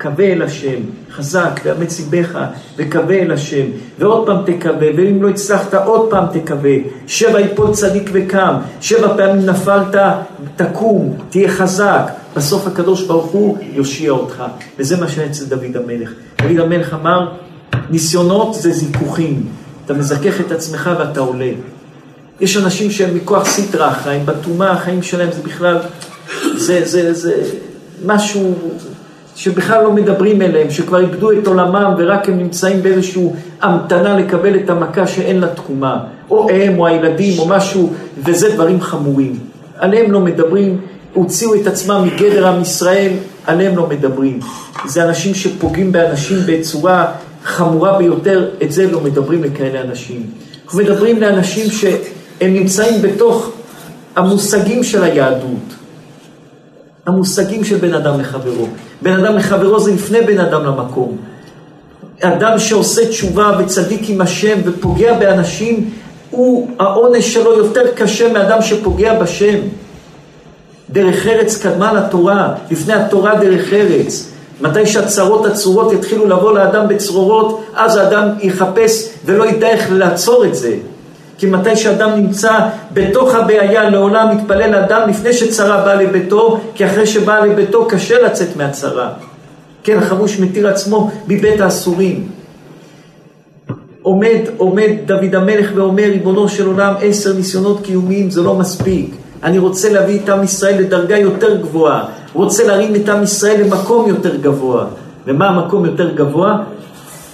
[0.01, 0.79] קווה אל השם,
[1.11, 2.39] חזק, ואמץ ליבך,
[2.77, 3.65] וקווה אל השם,
[3.99, 6.75] ועוד פעם תקווה, ואם לא הצלחת עוד פעם תקווה,
[7.07, 9.95] שבע יפול צדיק וקם, שבע פעמים נפלת,
[10.55, 14.43] תקום, תהיה חזק, בסוף הקדוש ברוך הוא יושיע אותך,
[14.79, 16.11] וזה מה שהיה אצל דוד המלך.
[16.41, 17.29] דוד המלך אמר,
[17.89, 19.45] ניסיונות זה זיכוכים,
[19.85, 21.49] אתה מזכך את עצמך ואתה עולה.
[22.41, 25.77] יש אנשים שהם מכוח סיטרא החיים, בטומאה החיים שלהם זה בכלל,
[26.55, 27.33] זה, זה, זה
[28.05, 28.55] משהו
[29.35, 33.23] שבכלל לא מדברים אליהם, שכבר איבדו את עולמם ורק הם נמצאים באיזושהי
[33.61, 38.81] המתנה לקבל את המכה שאין לה תקומה, או הם או הילדים או משהו, וזה דברים
[38.81, 39.39] חמורים.
[39.77, 40.77] עליהם לא מדברים,
[41.17, 43.11] הוציאו את עצמם מגדר עם ישראל,
[43.45, 44.39] עליהם לא מדברים.
[44.85, 47.11] זה אנשים שפוגעים באנשים בצורה
[47.43, 50.25] חמורה ביותר, את זה לא מדברים לכאלה אנשים.
[50.65, 53.51] אנחנו מדברים לאנשים שהם נמצאים בתוך
[54.15, 55.73] המושגים של היהדות.
[57.05, 58.67] המושגים של בן אדם לחברו.
[59.01, 61.17] בן אדם לחברו זה לפני בן אדם למקום.
[62.21, 65.89] אדם שעושה תשובה וצדיק עם השם ופוגע באנשים,
[66.31, 69.57] הוא, העונש שלו יותר קשה מאדם שפוגע בשם.
[70.89, 74.31] דרך ארץ קדמה לתורה, לפני התורה דרך ארץ.
[74.61, 80.55] מתי שהצרות הצרורות יתחילו לבוא לאדם בצרורות, אז האדם יחפש ולא ידע איך לעצור את
[80.55, 80.75] זה.
[81.37, 82.59] כי מתי שאדם נמצא
[82.93, 88.55] בתוך הבעיה, לעולם מתפלל אדם לפני שצרה באה לביתו, כי אחרי שבאה לביתו קשה לצאת
[88.55, 89.09] מהצרה.
[89.83, 92.27] כן, החמוש מתיר עצמו מבית האסורים.
[94.01, 99.15] עומד, עומד דוד המלך ואומר, ריבונו של עולם, עשר ניסיונות קיומיים זה לא מספיק.
[99.43, 102.05] אני רוצה להביא את עם ישראל לדרגה יותר גבוהה.
[102.33, 104.85] רוצה להרים את עם ישראל למקום יותר גבוה.
[105.27, 106.63] ומה המקום יותר גבוה?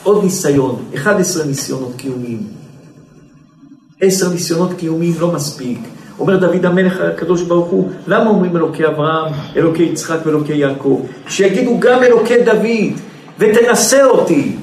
[0.04, 2.44] עוד ניסיון, 11 ניסיונות קיומיים.
[4.02, 5.80] עשר ניסיונות קיומיים לא מספיק.
[6.20, 11.02] אומר דוד המלך הקדוש ברוך הוא, למה אומרים אלוקי אברהם, אלוקי יצחק ואלוקי יעקב?
[11.28, 13.00] שיגידו גם אלוקי דוד,
[13.40, 14.56] ותנסה אותי.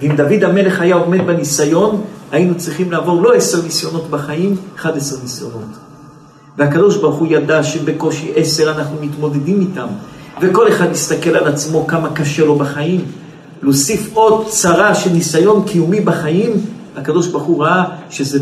[0.00, 5.16] ואם דוד המלך היה עומד בניסיון, היינו צריכים לעבור לא עשר ניסיונות בחיים, אחד עשר
[5.22, 5.85] ניסיונות.
[6.58, 9.86] והקדוש ברוך הוא ידע שבקושי עשר אנחנו מתמודדים איתם,
[10.40, 13.04] וכל אחד יסתכל על עצמו כמה קשה לו בחיים.
[13.62, 16.52] להוסיף עוד צרה של ניסיון קיומי בחיים,
[16.96, 18.38] הקדוש ברוך הוא ראה שזה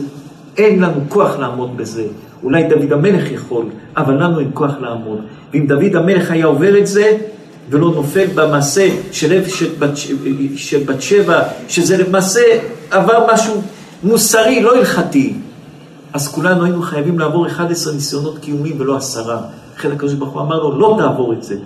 [0.56, 2.04] אין לנו כוח לעמוד בזה.
[2.42, 3.64] אולי דוד המלך יכול,
[3.96, 5.18] אבל לנו אין כוח לעמוד.
[5.52, 7.16] ואם דוד המלך היה עובר את זה,
[7.70, 9.90] ולא נופל במעשה של של בת,
[10.56, 12.40] של בת שבע, שזה למעשה
[12.90, 13.62] עבר משהו
[14.02, 15.34] מוסרי, לא הלכתי.
[16.14, 19.38] אז כולנו היינו חייבים לעבור 11 ניסיונות קיומיים ולא עשרה.
[19.76, 21.56] לכן הקדוש ברוך הוא אמר לו, לא תעבור את זה.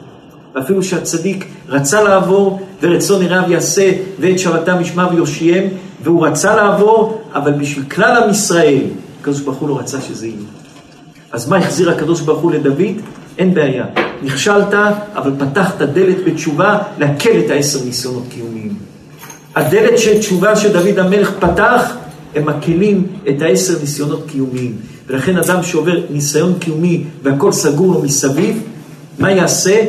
[0.55, 5.65] ואפילו שהצדיק רצה לעבור, ורצון ירב יעשה, ואת שבתם ישמע ויושיעם,
[6.03, 8.83] והוא רצה לעבור, אבל בשביל כלל עם ישראל,
[9.21, 10.39] הקדוש ברוך הוא לא רצה שזה יהיה.
[11.33, 12.81] אז מה החזיר הקדוש ברוך הוא לדוד?
[13.39, 13.87] אין בעיה.
[14.23, 14.75] נכשלת,
[15.15, 18.75] אבל פתחת דלת בתשובה להקל את העשר ניסיונות קיומיים.
[19.55, 21.97] הדלת של תשובה שדוד המלך פתח,
[22.35, 24.77] הם מקלים את העשר ניסיונות קיומיים.
[25.07, 28.63] ולכן אדם שעובר ניסיון קיומי והכל סגור לו מסביב,
[29.19, 29.85] מה יעשה?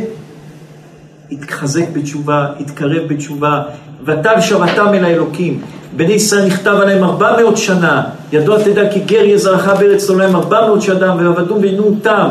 [1.32, 3.62] יתחזק בתשובה, יתקרב בתשובה,
[4.06, 5.62] ותל שבתם אל האלוקים.
[5.96, 10.36] בני ישראל נכתב עליהם ארבע מאות שנה, ידוע תדע כי גר יהיה זרעך בארץ עולם
[10.36, 12.28] ארבע מאות שנה, ועבדו ועינו תם,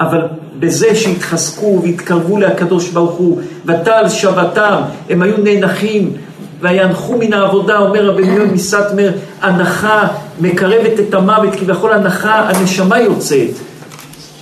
[0.00, 0.20] אבל
[0.58, 6.12] בזה שהתחזקו והתקרבו להקדוש ברוך הוא, ותל שבתם, הם היו נאנחים,
[6.62, 10.08] ויאנחו מן העבודה, אומר רבי מיון מסטמר, הנחה
[10.40, 13.50] מקרבת את המוות, כביכול הנחה, הנשמה יוצאת.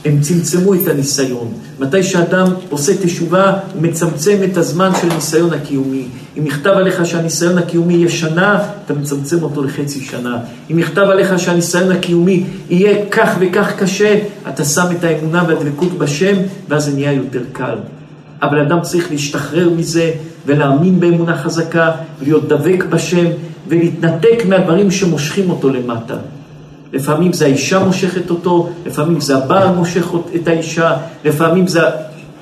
[0.05, 1.53] הם צמצמו את הניסיון.
[1.79, 6.05] מתי שאדם עושה תשובה, הוא מצמצם את הזמן של הניסיון הקיומי.
[6.39, 10.39] אם נכתב עליך שהניסיון הקיומי יהיה שנה, אתה מצמצם אותו לחצי שנה.
[10.71, 16.37] אם נכתב עליך שהניסיון הקיומי יהיה כך וכך קשה, אתה שם את האמונה והדבקות בשם,
[16.69, 17.77] ואז זה נהיה יותר קל.
[18.43, 20.11] אבל אדם צריך להשתחרר מזה
[20.49, 23.27] ולהאמין באמונה חזקה, ולהיות דבק בשם,
[23.69, 26.15] ולהתנתק מהדברים שמושכים אותו למטה.
[26.93, 31.81] לפעמים זה האישה מושכת אותו, לפעמים זה הבעל מושך את האישה, לפעמים זה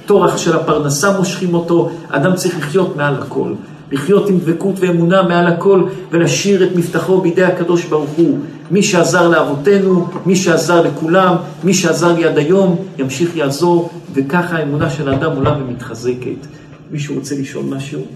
[0.04, 1.90] הטורח של הפרנסה מושכים אותו.
[2.08, 3.52] אדם צריך לחיות מעל הכל.
[3.92, 8.38] לחיות עם דבקות ואמונה מעל הכל ולשאיר את מבטחו בידי הקדוש ברוך הוא.
[8.70, 14.90] מי שעזר לאבותינו, מי שעזר לכולם, מי שעזר לי עד היום, ימשיך יעזור, וככה האמונה
[14.90, 16.46] של האדם עולה ומתחזקת.
[16.90, 18.06] מישהו רוצה לשאול משהו?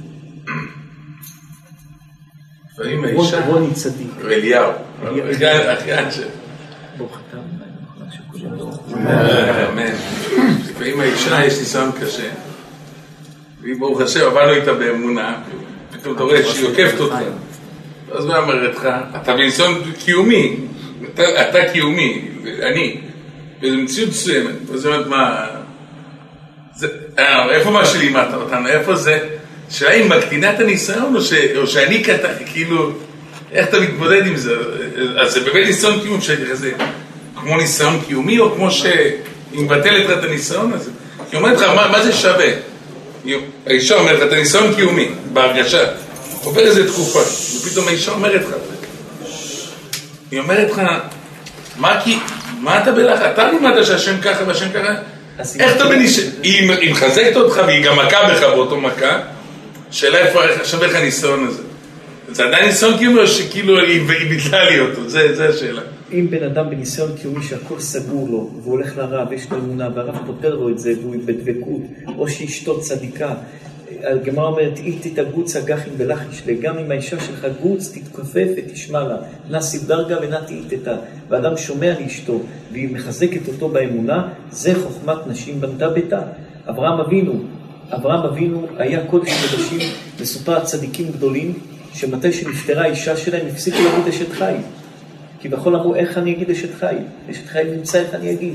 [2.73, 3.47] לפעמים האישה...
[3.47, 4.11] רוני צדיק.
[4.25, 4.73] אליהו.
[5.79, 6.29] אחיין של...
[6.99, 7.39] ברוך אתה
[9.69, 9.95] אמן.
[10.71, 12.31] לפעמים האישה יש ניסיון קשה.
[13.63, 15.43] והיא ברוך השם, עבדנו איתה באמונה,
[15.93, 17.15] פתאום אתה רואה שהיא עוקפת אותך.
[18.13, 18.89] אז מה אומרת לך?
[19.23, 20.57] אתה בניסיון קיומי,
[21.15, 22.29] אתה קיומי,
[22.63, 23.01] אני,
[23.61, 24.71] באיזו מציאות מסוימת.
[24.75, 25.47] אז היא אומרת, מה...
[27.51, 28.69] איפה מה שלימדת אותנו?
[28.69, 29.19] איפה זה?
[29.71, 31.17] השאלה אם מקטינה את הניסיון
[31.57, 32.91] או שאני קטן, כאילו,
[33.53, 34.55] איך אתה מתמודד עם זה?
[35.21, 36.73] אז זה באמת ניסיון קיום שהייתי כזה,
[37.37, 39.13] כמו ניסיון קיומי או כמו שהיא
[39.53, 40.91] מבטלת לך את הניסיון הזה?
[41.33, 42.51] היא אומרת לך, מה זה שווה?
[43.67, 45.85] האישה אומרת לך, אתה ניסיון קיומי, בהרגשה.
[46.45, 47.21] עובר איזה תקופה,
[47.57, 48.55] ופתאום האישה אומרת לך,
[50.31, 50.83] היא אומרת לך,
[51.77, 52.19] מה כי,
[52.61, 53.23] מה אתה בלחץ?
[53.23, 54.95] אתה לימדת שהשם ככה והשם ככה?
[55.61, 56.21] איך אתה בניש...
[56.43, 59.21] היא מחזקת אותך והיא גם מכה בך באותו מכה,
[59.91, 61.63] שאלה איפה שווה לך הניסיון הזה.
[62.33, 65.83] זה עדיין ניסיון קיומי או שכאילו היא ביטלה לי אותו, זה השאלה.
[66.13, 70.17] אם בן אדם בניסיון קיומי שהכל סגור לו, והוא הולך לרב, יש לו אמונה, והרב
[70.27, 71.83] פותר לו את זה, והוא בדבקות,
[72.19, 73.35] או שאשתו צדיקה.
[74.03, 79.17] הגמרא אומרת, אי תתאגוצה גחין בלחישלה, גם אם האישה שלך גוץ, תתכופף ותשמע לה.
[79.51, 80.97] נא דרגה ונא תאיתתה.
[81.29, 82.41] ואדם שומע לאשתו,
[82.73, 86.21] והיא מחזקת אותו באמונה, זה חוכמת נשים בנתה ביתה.
[86.69, 87.33] אברהם אבינו,
[87.91, 89.79] אברהם אבינו היה קודש קודשים,
[90.21, 91.53] מסופר צדיקים גדולים,
[91.95, 94.55] שמתי שנפטרה האישה שלהם, הפסיקו להגיד אשת חי.
[95.41, 96.95] כי בכל אמרו, איך אני אגיד אשת חי?
[97.31, 98.55] אשת חי נמצא, איך אני אגיד?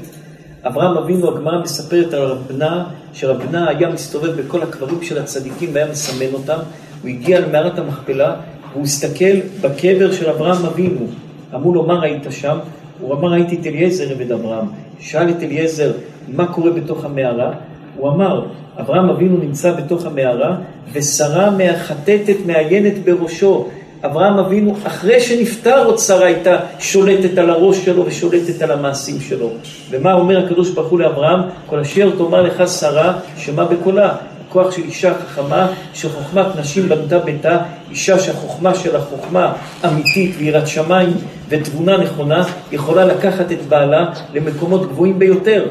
[0.67, 5.69] אברהם אבינו, הגמרא מספרת על רב בנה, שרב בנה היה מסתובב בכל הקברים של הצדיקים
[5.73, 6.57] והיה מסמן אותם.
[7.01, 8.35] הוא הגיע למערת המכפלה,
[8.71, 11.07] והוא הסתכל בקבר של אברהם אבינו.
[11.55, 12.57] אמרו לו, מה ראית שם?
[12.99, 14.65] הוא אמר, ראיתי את אליעזר עבד אברהם.
[14.99, 15.91] שאל את אליעזר,
[16.27, 17.51] מה קורה בתוך המערה?
[17.97, 18.45] הוא אמר,
[18.79, 20.55] אברהם אבינו נמצא בתוך המערה,
[20.93, 23.67] ושרה מהחטטת מעיינת בראשו.
[24.05, 29.49] אברהם אבינו, אחרי שנפטר עוד שרה הייתה שולטת על הראש שלו ושולטת על המעשים שלו.
[29.89, 31.39] ומה אומר הקדוש ברוך הוא לאברהם?
[31.65, 34.15] כל אשר תאמר לך שרה, שמע בקולה.
[34.49, 37.57] הכוח של אישה חכמה, שחוכמת נשים בנתה ביתה,
[37.89, 39.53] אישה שהחוכמה שלה חוכמה
[39.85, 41.13] אמיתית ויראת שמיים
[41.49, 45.67] ותבונה נכונה, יכולה לקחת את בעלה למקומות גבוהים ביותר.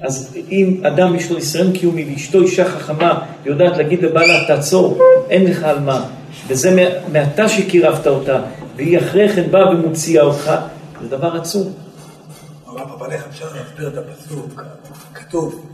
[0.00, 4.98] אז אם אדם יש לו ניסיון קיומי ואשתו אישה חכמה ויודעת להגיד לבעלה, תעצור,
[5.30, 6.04] אין לך על מה,
[6.46, 8.42] וזה מעתה שקירבת אותה,
[8.76, 10.50] והיא אחרי כן באה ומוציאה אותך,
[11.02, 11.72] זה דבר עצום.
[12.66, 14.62] הרב, איך אפשר להסביר את הפסוק?
[15.14, 15.66] כתוב,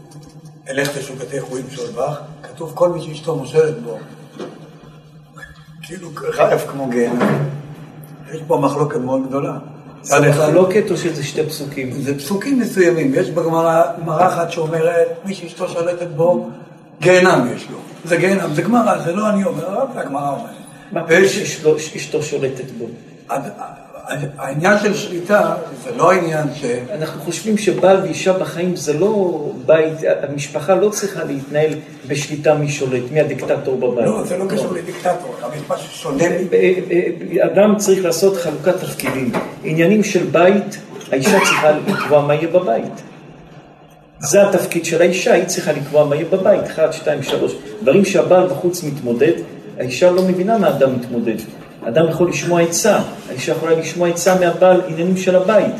[0.69, 3.99] אלך תשוקתך רואים שולבך, כתוב כל מי שאשתו מושלת בו.
[5.83, 7.49] כאילו רעב כמו גיהנם.
[8.33, 9.59] יש פה מחלוקת מאוד גדולה.
[10.03, 11.93] זה מחלוקת או שזה שתי פסוקים?
[11.93, 13.15] זה פסוקים מסוימים.
[13.15, 16.49] יש בגמרא אחת שאומרת, מי שאשתו שולטת בו,
[17.01, 17.79] גיהנם יש לו.
[18.05, 20.51] זה גיהנם, זה גמרא, זה לא אני אומר, רק הגמרא אומרת.
[20.93, 21.39] מה פירוש
[21.97, 22.87] אשתו שולטת בו?
[24.39, 26.65] העניין של שליטה זה לא העניין ש...
[26.95, 29.95] אנחנו חושבים שבעל ואישה בחיים זה לא בית,
[30.29, 31.75] המשפחה לא צריכה להתנהל
[32.07, 34.07] בשליטה מי שולט, מי הדיקטטור בבית.
[34.07, 36.25] לא, זה לא קשור לדיקטטור, אבל יש משהו שונה.
[37.41, 39.33] אדם צריך לעשות חלוקת תפקידים.
[39.65, 40.79] עניינים של בית,
[41.13, 43.10] האישה צריכה לקבוע מה יהיה בבית.
[44.21, 47.53] זה התפקיד של האישה, היא צריכה לקבוע מה יהיה בבית, אחד, שתיים, שלוש.
[47.83, 49.33] דברים שהבעל בחוץ מתמודד,
[49.79, 51.37] האישה לא מבינה מה האדם מתמודד.
[51.89, 55.75] אדם יכול לשמוע עצה, האישה יכולה לשמוע עצה מהבעל עניינים של הבית.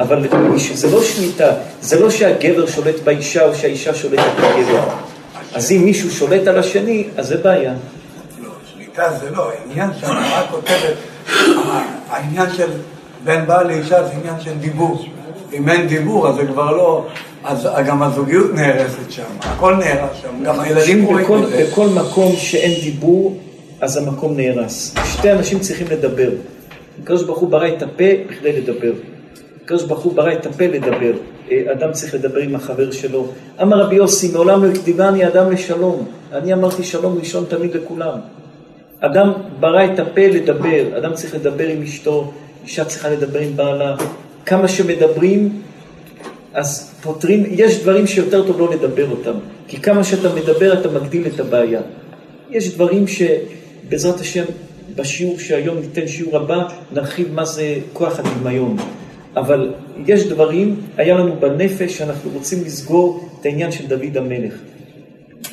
[0.00, 0.28] אבל
[0.74, 4.88] זה לא שליטה, זה לא שהגבר שולט באישה או שהאישה שולטת בגבר.
[5.54, 7.74] אז אם מישהו שולט על השני, אז זה בעיה.
[8.42, 10.96] לא, זה לא, העניין שהגמרא כותבת,
[12.10, 12.68] העניין של
[13.24, 15.06] בין בעל לאישה זה עניין של דיבור.
[15.52, 17.06] אם אין דיבור, אז זה כבר לא...
[17.44, 21.66] אז גם הזוגיות נהרסת שם, הכל נהרס שם, גם הילדים רואים את זה.
[21.70, 23.38] בכל מקום שאין דיבור,
[23.80, 24.94] אז המקום נהרס.
[25.04, 26.30] שתי אנשים צריכים לדבר.
[27.02, 28.92] הקדוש ברוך הוא ברא את הפה בכדי לדבר.
[29.64, 31.12] הקדוש ברוך הוא ברא את הפה לדבר.
[31.50, 33.26] אה, אדם צריך לדבר עם החבר שלו.
[33.62, 36.04] אמר רבי יוסי, מעולם לא הקדימני אדם לשלום.
[36.32, 38.18] אני אמרתי שלום ראשון תמיד לכולם.
[39.00, 42.32] אדם ברא את הפה לדבר, אדם צריך לדבר עם אשתו,
[42.64, 43.96] אישה צריכה לדבר עם בעלה.
[44.46, 45.62] כמה שמדברים,
[46.54, 49.32] אז פותרים, יש דברים שיותר טוב לא לדבר אותם,
[49.68, 51.80] כי כמה שאתה מדבר אתה מגדיל את הבעיה.
[52.50, 54.44] יש דברים שבעזרת השם,
[54.96, 58.76] בשיעור שהיום ניתן שיעור הבא, נרחיב מה זה כוח הדמיון.
[59.36, 59.74] אבל
[60.06, 64.54] יש דברים, היה לנו בנפש, שאנחנו רוצים לסגור את העניין של דוד המלך.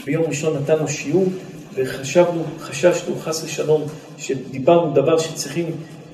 [0.05, 1.25] ביום ראשון נתנו שיעור
[1.75, 3.81] וחשבנו, חששנו, חס ושלום,
[4.17, 5.65] שדיברנו דבר שצריכים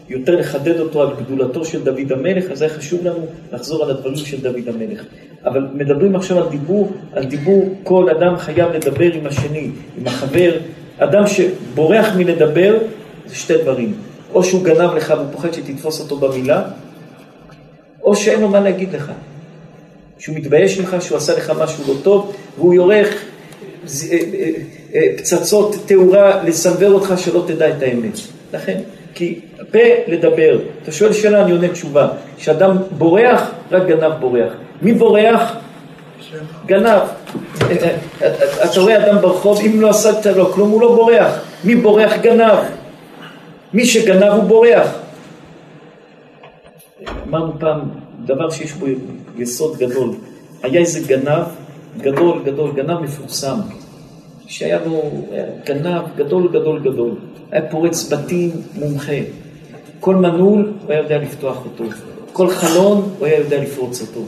[0.10, 4.16] יותר לחדד אותו על גדולתו של דוד המלך, אז היה חשוב לנו לחזור על הדברים
[4.16, 5.04] של דוד המלך.
[5.46, 10.52] אבל מדברים עכשיו על דיבור, על דיבור כל אדם חייב לדבר עם השני, עם החבר.
[10.98, 12.78] אדם שבורח מלדבר,
[13.26, 13.94] זה שתי דברים.
[14.34, 16.64] או שהוא גנב לך והוא פוחד שתתפוס אותו במילה,
[18.04, 19.12] או שאין לו מה להגיד לך.
[20.20, 24.52] שהוא מתבייש ממך, שהוא עשה לך משהו לא טוב, והוא יורך אה, אה,
[24.96, 28.18] אה, פצצות תאורה לסנוור אותך שלא תדע את האמת.
[28.54, 28.82] לכן,
[29.18, 29.40] כי
[29.72, 32.08] פה לדבר, אתה שואל שאלה, אני עונה תשובה.
[32.38, 34.54] כשאדם בורח, רק גנב בורח.
[34.82, 35.56] מי בורח?
[36.66, 37.02] גנב.
[38.64, 41.34] אתה רואה אדם ברחוב, אם לא עשית לו כלום, הוא לא בורח.
[41.64, 42.14] מי בורח?
[42.22, 42.58] גנב.
[43.74, 44.88] מי שגנב הוא בורח.
[47.28, 47.80] אמרנו פעם,
[48.26, 48.86] דבר שיש בו
[49.38, 50.10] יסוד גדול.
[50.64, 51.44] היה איזה גנב,
[51.98, 53.58] גדול, גדול, גנב מפורסם,
[54.48, 55.12] שהיה לו
[55.66, 57.12] גנב גדול, גדול, גדול.
[57.52, 59.12] היה פורץ בתים מומחה.
[60.00, 61.84] כל מנעול, הוא היה יודע לפתוח אותו.
[62.34, 64.22] כל חלון, הוא היה יודע לפרוץ אותו.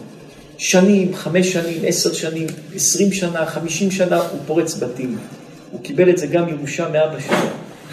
[0.57, 5.17] שנים, חמש שנים, עשר שנים, עשרים שנה, חמישים שנה, הוא פורץ בתים.
[5.71, 7.37] הוא קיבל את זה גם ירושה מאבא שלו.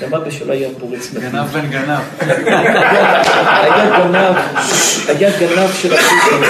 [0.01, 1.31] גם אבא שלו היה פורץ בתים.
[1.31, 2.01] גנב בן גנב.
[3.62, 4.37] היה גנב,
[5.09, 6.41] היה גנב של בתים.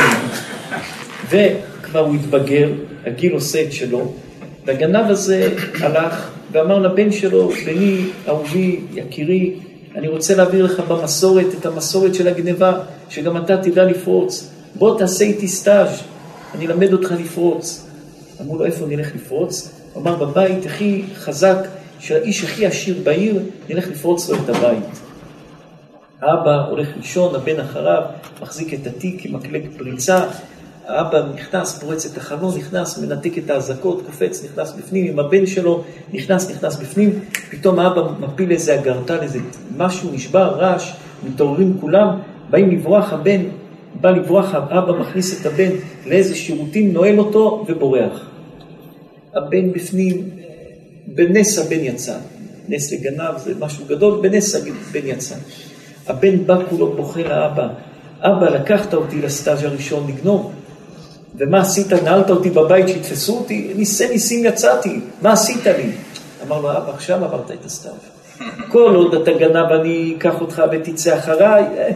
[1.31, 2.69] וכבר הוא התבגר,
[3.07, 4.13] הגיל עושה את שלו,
[4.67, 9.55] והגנב הזה הלך ואמר לבן שלו, בני, אהובי, יקירי,
[9.95, 14.51] אני רוצה להעביר לך במסורת את המסורת של הגניבה, שגם אתה תדע לפרוץ.
[14.75, 16.03] בוא תעשה איתי סטאז',
[16.55, 17.87] אני אלמד אותך לפרוץ.
[18.41, 19.73] אמרו לו, איפה נלך לפרוץ?
[19.93, 21.59] הוא אמר, בבית הכי חזק
[22.01, 25.01] של האיש הכי עשיר בעיר, נלך לפרוץ לו את הבית.
[26.21, 28.03] האבא הולך לישון, הבן אחריו,
[28.43, 30.21] מחזיק את התיק עם מקלק פריצה,
[30.87, 35.85] האבא נכנס, פורץ את החלון, נכנס, מנתק את האזעקות, קופץ, נכנס בפנים עם הבן שלו,
[36.13, 37.21] נכנס, נכנס בפנים,
[37.51, 39.39] פתאום האבא מפיל איזה אגרטל, איזה
[39.77, 40.93] משהו, נשבר, רעש,
[41.29, 42.09] מתעוררים כולם,
[42.51, 43.43] באים לברוח, הבן
[44.01, 45.71] בא לברוח, האבא מכניס את הבן
[46.07, 48.31] לאיזה שירותים, נועל אותו ובורח.
[49.35, 50.31] הבן בפנים,
[51.07, 52.17] בנס הבן יצא.
[52.69, 55.35] נס לגנב זה משהו גדול, בנס הבן יצא.
[56.07, 57.69] הבן בא כולו בוכה לאבא,
[58.21, 60.53] אבא, לקחת אותי לסטאז' הראשון לגנוב.
[61.39, 61.93] ומה עשית?
[61.93, 63.73] נעלת אותי בבית שיתפסו אותי?
[63.77, 65.91] ניסי ניסים יצאתי, מה עשית לי?
[66.47, 67.93] אמר לו, אבא, עכשיו עברת את הסטאז'.
[68.69, 71.65] כל עוד אתה גנב, אני אקח אותך ותצא אחריי.
[71.79, 71.91] אה,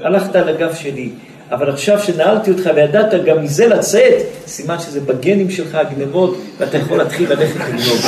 [0.00, 1.10] הלכת על הגב שלי.
[1.50, 6.98] אבל עכשיו שנעלתי אותך וידעת גם מזה לצאת, סימן שזה בגנים שלך הגנבות, ואתה יכול
[6.98, 7.98] להתחיל ללכת לגנוב.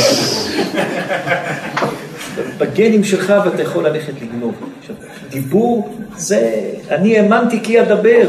[2.59, 4.55] בגנים שלך ואתה יכול ללכת לגנוב.
[4.81, 4.97] עכשיו,
[5.31, 8.29] דיבור זה, אני האמנתי כי אדבר.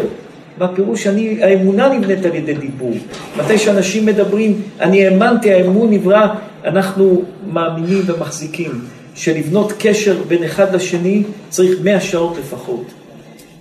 [0.59, 2.93] בפירוש אני, האמונה נבנית על ידי דיבור.
[3.37, 6.27] מתי שאנשים מדברים, אני האמנתי, האמון נברא,
[6.65, 7.21] אנחנו
[7.53, 8.71] מאמינים ומחזיקים
[9.15, 12.83] שלבנות קשר בין אחד לשני צריך מאה שעות לפחות.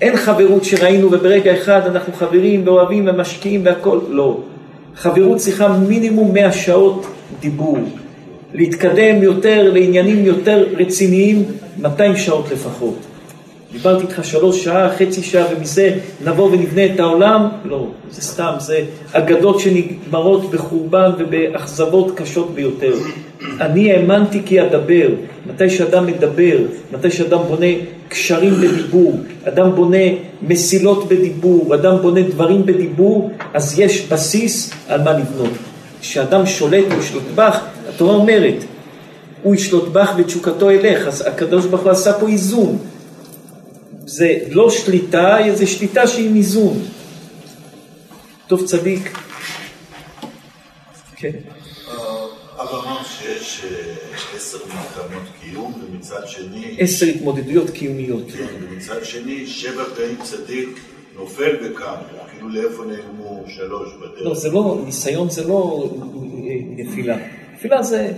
[0.00, 4.40] אין חברות שראינו וברגע אחד אנחנו חברים ואוהבים ומשקיעים והכל, לא.
[4.96, 7.06] חברות צריכה מינימום 100 שעות
[7.40, 7.78] דיבור.
[8.54, 11.44] להתקדם יותר לעניינים יותר רציניים,
[11.78, 13.07] 200 שעות לפחות.
[13.72, 15.94] דיברתי איתך שלוש שעה, חצי שעה, ומזה
[16.24, 17.48] נבוא ונבנה את העולם?
[17.64, 22.94] לא, זה סתם, זה אגדות שנגמרות בחורבן ובאכזבות קשות ביותר.
[23.60, 25.08] אני האמנתי כי אדבר.
[25.46, 26.58] מתי שאדם מדבר,
[26.92, 27.66] מתי שאדם בונה
[28.08, 30.06] קשרים בדיבור, אדם בונה
[30.42, 35.50] מסילות בדיבור, אדם בונה דברים בדיבור, אז יש בסיס על מה לבנות.
[36.00, 38.64] כשאדם שולט הוא ישלוט בך, התורה אומרת,
[39.42, 42.78] הוא ישלוט בך ותשוקתו אלך, אז הקדוש ברוך הוא עשה פה איזון.
[44.08, 46.82] זה לא שליטה, זה שליטה שהיא איזון.
[48.46, 49.18] טוב צדיק.
[51.16, 51.30] כן.
[52.56, 53.94] אבא אמר שיש אה,
[54.36, 56.76] עשר מלחמות קיום, ומצד שני...
[56.78, 58.24] עשר התמודדויות קיומיות.
[58.32, 60.68] כן, ומצד שני, שבע פעמים צדיק
[61.16, 61.94] נופל וקם.
[62.30, 64.26] כאילו לאיפה נעלמו שלוש בדרך?
[64.26, 67.16] לא, זה לא, ניסיון זה לא אה, נפילה.
[67.54, 68.12] נפילה זה,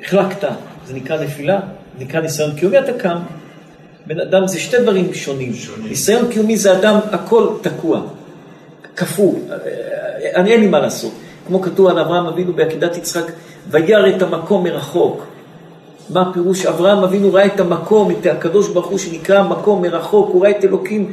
[0.00, 0.48] החלקת,
[0.86, 1.60] זה נקרא נפילה,
[1.98, 3.18] נקרא ניסיון קיומי, אתה קם.
[4.10, 5.54] בן אדם זה שתי דברים שונים.
[5.54, 5.88] שונים.
[5.88, 8.00] ניסיון קיומי זה אדם, הכל תקוע,
[8.94, 9.56] קפוא, אה,
[10.34, 11.12] אני אין לי מה לעשות.
[11.46, 13.32] כמו כתוב על אברהם אבינו בעקידת יצחק,
[13.70, 15.26] וירא את המקום מרחוק.
[16.10, 16.66] מה הפירוש?
[16.66, 20.64] אברהם אבינו ראה את המקום, את הקדוש ברוך הוא שנקרא מקום מרחוק, הוא ראה את
[20.64, 21.12] אלוקים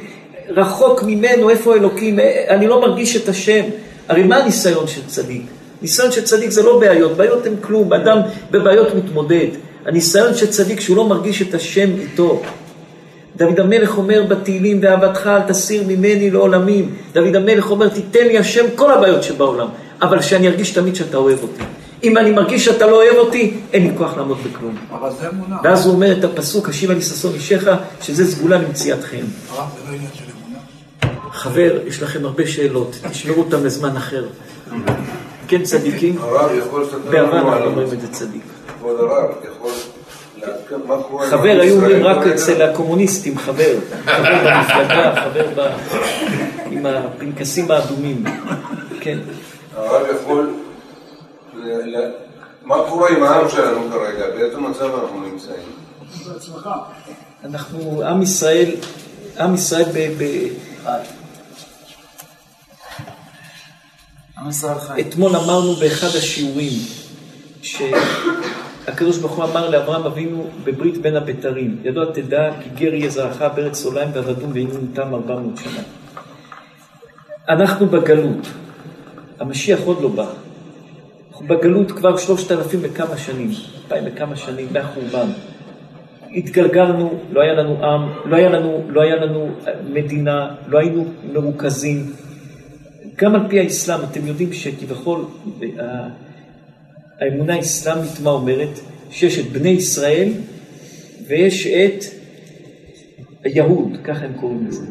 [0.49, 2.19] רחוק ממנו, איפה אלוקים?
[2.49, 3.63] אני לא מרגיש את השם.
[4.07, 5.41] הרי מה הניסיון של צדיק?
[5.81, 8.17] ניסיון של צדיק זה לא בעיות, בעיות הן כלום, אדם
[8.51, 9.47] בבעיות מתמודד.
[9.85, 12.41] הניסיון של צדיק שהוא לא מרגיש את השם איתו.
[13.37, 16.95] דוד המלך אומר בתהילים, ואהבתך אל תסיר ממני לעולמים.
[17.13, 19.67] דוד המלך אומר, תיתן לי השם כל הבעיות שבעולם,
[20.01, 21.63] אבל שאני ארגיש תמיד שאתה אוהב אותי.
[22.03, 24.75] אם אני מרגיש שאתה לא אוהב אותי, אין לי כוח לעמוד בכלום.
[24.91, 25.57] אבל זה אמונה.
[25.63, 27.63] ואז הוא אומר את הפסוק, השיבה לי ששון אישך,
[28.01, 29.25] שזה סגולה למציאתכם.
[29.49, 31.07] הרב, זה לא.
[31.31, 34.25] חבר, יש לכם הרבה שאלות, תשמרו אותם לזמן אחר.
[35.47, 36.17] כן, צדיקים?
[36.21, 38.41] הרב יכול לספר לנו אנחנו על אומרים את זה צדיק.
[38.79, 39.73] כבוד הרב, יכול לעדכן מה קורה
[40.35, 40.36] עם
[41.29, 42.27] חבר, היו אומרים רק?
[42.27, 43.75] אצל הקומוניסטים, חבר.
[44.05, 45.69] חבר במפלגה, חבר ב...
[46.71, 48.23] עם הפנקסים האדומים.
[48.99, 49.17] כן.
[49.75, 50.53] הרב יכול...
[52.63, 54.29] מה קורה עם העם שלנו כרגע?
[54.29, 55.69] באיזה מצב אנחנו נמצאים?
[57.43, 58.71] אנחנו, עם ישראל,
[59.39, 60.23] עם ישראל ב...
[60.23, 60.47] ב...
[64.37, 65.01] עם ישראל חי.
[65.01, 66.73] אתמול אמרנו באחד השיעורים
[68.87, 73.41] שהקדוש ברוך הוא אמר לאברהם אבינו בברית בין הבתרים, ידוע תדע כי גר יהיה זרעך
[73.41, 75.81] בארץ עולם ועבדום ועינון תם ארבע מאות שנה.
[77.49, 78.47] אנחנו בגלות,
[79.39, 80.25] המשיח עוד לא בא.
[81.31, 83.49] אנחנו בגלות כבר שלושת אלפים וכמה שנים,
[83.83, 85.27] אלפיים וכמה שנים, מהחורבן.
[86.35, 89.49] התגלגלנו, לא היה לנו עם, לא היה לנו, לא היה לנו
[89.89, 92.05] מדינה, לא היינו מרוכזים.
[93.15, 95.25] גם על פי האסלאם, אתם יודעים שכביכול
[95.79, 96.26] ה-
[97.21, 98.79] האמונה האסלאמית מה אומרת?
[99.11, 100.33] שיש את בני ישראל
[101.27, 102.03] ויש את
[103.45, 104.85] יהוד, ככה הם קוראים לזה.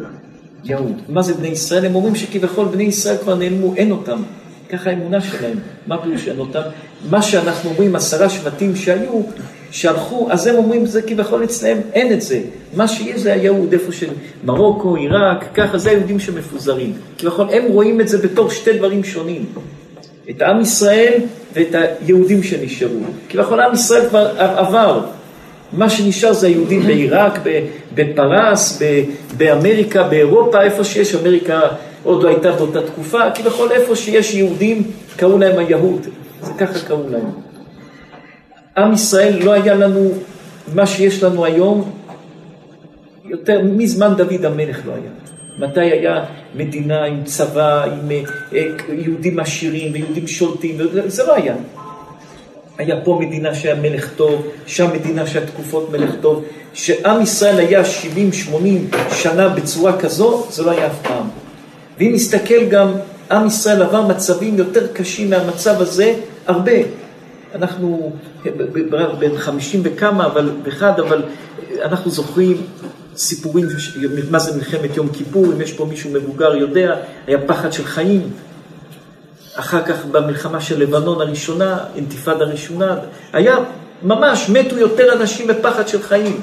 [0.64, 1.02] יהוד.
[1.08, 1.86] מה זה בני ישראל?
[1.86, 4.22] הם אומרים שכביכול בני ישראל כבר נעלמו, אין אותם.
[4.70, 5.58] ככה האמונה שלהם.
[5.86, 6.60] מה פירוש אין אותם?
[7.10, 9.22] מה שאנחנו אומרים, עשרה שבטים שהיו,
[9.70, 12.40] שהלכו, אז הם אומרים, זה כביכול אצלם, אין את זה.
[12.74, 14.08] מה שיש זה היהוד, איפה של
[14.44, 16.92] מרוקו, עיראק, ככה, זה היהודים שמפוזרים.
[17.18, 19.44] כביכול הם רואים את זה בתור שתי דברים שונים.
[20.30, 21.12] את עם ישראל
[21.52, 23.00] ואת היהודים שנשארו.
[23.28, 25.00] כביכול עם ישראל כבר עבר.
[25.72, 27.38] מה שנשאר זה היהודים בעיראק,
[27.94, 28.82] בפרס,
[29.36, 31.60] באמריקה, באירופה, איפה שיש, אמריקה
[32.02, 34.82] עוד לא הייתה באותה תקופה, כביכול איפה שיש יהודים,
[35.16, 36.06] קראו להם היהוד.
[36.42, 37.30] זה ככה קראו להם.
[38.76, 40.10] עם ישראל לא היה לנו
[40.74, 41.90] מה שיש לנו היום,
[43.24, 45.25] יותר מזמן דוד המלך לא היה.
[45.58, 48.22] מתי היה מדינה עם צבא, עם אה,
[48.54, 51.54] אה, יהודים עשירים ויהודים שולטים, זה לא היה.
[52.78, 56.44] היה פה מדינה שהיה מלך טוב, שם מדינה שהיה תקופות מלך טוב.
[56.74, 61.28] שעם ישראל היה 70-80 שנה בצורה כזו, זה לא היה אף פעם.
[61.98, 62.92] ואם נסתכל גם,
[63.30, 66.14] עם ישראל עבר מצבים יותר קשים מהמצב הזה,
[66.46, 66.72] הרבה.
[67.54, 68.12] אנחנו
[69.18, 71.22] בן 50 וכמה, אבל באחד, אבל
[71.82, 72.56] אנחנו זוכרים
[73.16, 73.66] סיפורים,
[74.30, 76.96] מה זה מלחמת יום כיפור, אם יש פה מישהו מבוגר יודע,
[77.26, 78.30] היה פחד של חיים.
[79.54, 82.96] אחר כך במלחמה של לבנון הראשונה, אינתיפאדה הראשונה,
[83.32, 83.56] היה
[84.02, 86.40] ממש, מתו יותר אנשים בפחד של חיים.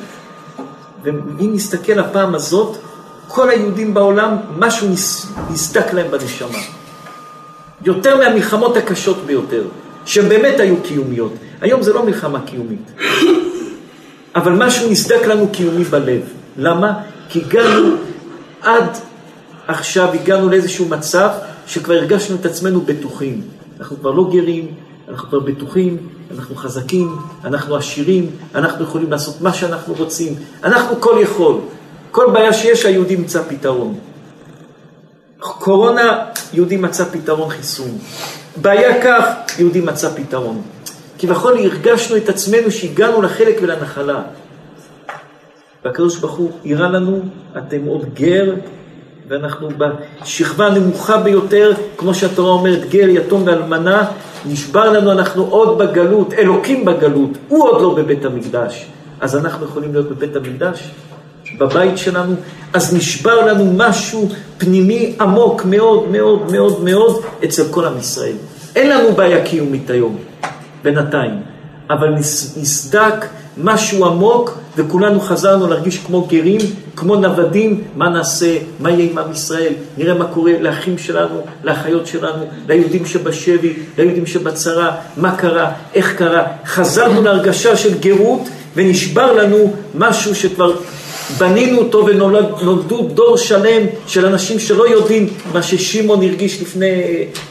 [1.03, 2.78] ואם נסתכל הפעם הזאת,
[3.28, 6.59] כל היהודים בעולם, משהו נס, נסדק להם בנשמה.
[7.86, 9.63] יותר מהמלחמות הקשות ביותר,
[10.05, 11.34] שבאמת היו קיומיות.
[11.61, 12.91] היום זה לא מלחמה קיומית.
[14.36, 16.21] אבל משהו נסדק לנו קיומי בלב.
[16.57, 16.93] למה?
[17.29, 17.95] כי הגענו
[18.61, 18.97] עד
[19.67, 21.29] עכשיו, הגענו לאיזשהו מצב
[21.67, 23.41] שכבר הרגשנו את עצמנו בטוחים.
[23.79, 24.67] אנחנו כבר לא גרים,
[25.09, 25.97] אנחנו כבר בטוחים,
[26.37, 31.59] אנחנו חזקים, אנחנו עשירים, אנחנו יכולים לעשות מה שאנחנו רוצים, אנחנו כל יכול.
[32.11, 33.95] כל בעיה שיש, היהודי ימצא פתרון.
[35.39, 37.97] קורונה, יהודי מצא פתרון חיסון.
[38.61, 39.25] בעיה כך,
[39.59, 40.61] יהודי מצא פתרון.
[41.19, 44.21] כביכול הרגשנו את עצמנו שהגענו לחלק ולנחלה.
[45.86, 47.19] והקדוש ברוך הוא הראה לנו,
[47.57, 48.53] אתם עוד גר,
[49.27, 54.05] ואנחנו בשכבה הנמוכה ביותר, כמו שהתורה אומרת, גר, יתום ואלמנה,
[54.45, 58.86] נשבר לנו, אנחנו עוד בגלות, אלוקים בגלות, הוא עוד לא בבית המקדש.
[59.21, 60.91] אז אנחנו יכולים להיות בבית המקדש,
[61.57, 62.36] בבית שלנו,
[62.73, 68.36] אז נשבר לנו משהו פנימי עמוק מאוד מאוד מאוד מאוד אצל כל עם ישראל.
[68.75, 70.17] אין לנו בעיה קיומית היום,
[70.84, 71.41] בינתיים,
[71.89, 72.09] אבל
[72.57, 73.25] נסדק
[73.57, 76.61] משהו עמוק, וכולנו חזרנו להרגיש כמו גרים,
[76.95, 82.07] כמו נוודים, מה נעשה, מה יהיה עם עם ישראל, נראה מה קורה לאחים שלנו, לאחיות
[82.07, 86.43] שלנו, ליהודים שבשבי, ליהודים שבצרה, מה קרה, איך קרה.
[86.65, 88.41] חזרנו להרגשה של גרות,
[88.75, 90.73] ונשבר לנו משהו שכבר
[91.37, 97.03] בנינו אותו ונולדו דור שלם של אנשים שלא יודעים מה ששמעון הרגיש לפני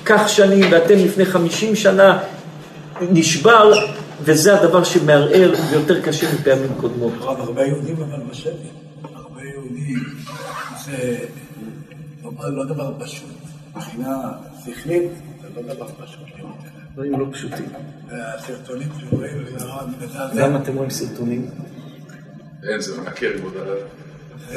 [0.04, 2.18] כך שנים ואתם לפני חמישים שנה,
[3.10, 3.72] נשבר
[4.24, 7.12] וזה הדבר שמערער ויותר קשה מפעמים קודמות.
[7.20, 8.68] הרב, הרבה יהודים אבל בשבי.
[9.14, 10.04] הרבה יהודים
[10.84, 11.18] זה
[12.24, 13.28] לא, לא דבר פשוט.
[13.76, 14.16] מבחינה
[14.64, 15.10] שכלית
[15.42, 16.22] זה לא דבר פשוט.
[16.94, 17.68] דברים לא פשוטים.
[18.08, 19.44] והסרטונים שרואים.
[20.34, 21.50] למה אתם רואים סרטונים?
[22.68, 23.78] אין, זה מנקר כבוד הרב.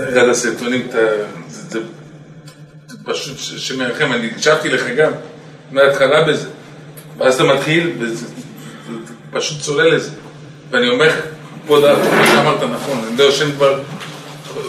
[0.10, 0.88] אחד הסרטונים,
[1.50, 1.80] זה
[3.04, 5.12] פשוט שמרחם, אני הקשבתי לך גם
[5.72, 6.50] מההתחלה בזה,
[7.18, 7.98] ואז אתה מתחיל,
[9.36, 10.10] פשוט צולל לזה.
[10.72, 11.12] ואני אומר,
[11.66, 13.80] כבוד הרב, כמו שאמרת נכון, אני לא יושן כבר,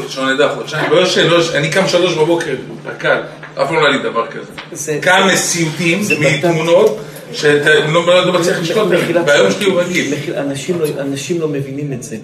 [0.08, 2.54] שלא נדע, חודשיים, לא יושן, לא יושן, אני קם שלוש בבוקר,
[2.86, 3.20] הקל,
[3.54, 4.98] אף פעם לא היה לי דבר כזה.
[5.00, 6.98] קם מסיוטים, זה מתמונות,
[7.32, 10.14] שאתה לא לא מצליח לשלוט בהם, והיום שלי הוא רגיל.
[10.80, 12.16] לא, אנשים לא מבינים את זה.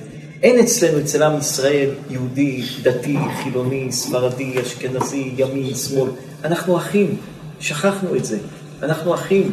[0.43, 6.11] אין אצלנו, אצל עם ישראל, יהודי, דתי, חילוני, ספרדי, אשכנזי, ימין, שמאל.
[6.45, 7.17] אנחנו אחים,
[7.61, 8.39] שכחנו את זה.
[8.83, 9.53] אנחנו אחים.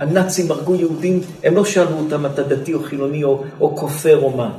[0.00, 4.30] הנאצים הרגו יהודים, הם לא שאלו אותם אתה דתי או חילוני או, או כופר או
[4.30, 4.50] מה.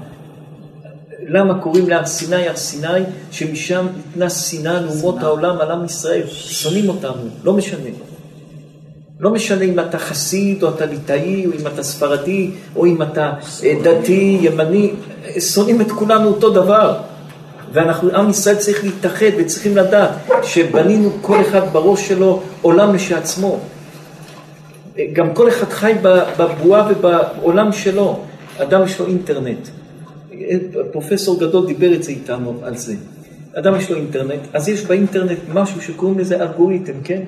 [1.27, 2.88] למה קוראים להר סיני הר סיני?
[3.31, 6.23] שמשם ניתנה שנאה לאומות העולם על עם ישראל.
[6.27, 7.89] שונאים אותנו, לא משנה.
[9.19, 13.33] לא משנה אם אתה חסיד, או אתה ליטאי, או אם אתה ספרדי, או אם אתה
[13.63, 14.93] אה, דתי, ימני,
[15.39, 16.97] שונאים את כולנו אותו דבר.
[17.73, 20.11] ואנחנו, עם ישראל צריך להתאחד וצריכים לדעת
[20.43, 23.59] שבנינו כל אחד בראש שלו עולם משעצמו.
[25.14, 25.93] גם כל אחד חי
[26.38, 28.20] בבועה ובעולם שלו.
[28.58, 29.68] אדם יש לו אינטרנט.
[30.91, 32.96] פרופסור גדול דיבר את זה איתנו על זה.
[33.54, 37.22] אדם יש לו אינטרנט, אז יש באינטרנט משהו שקוראים לזה אלגוריתם, כן?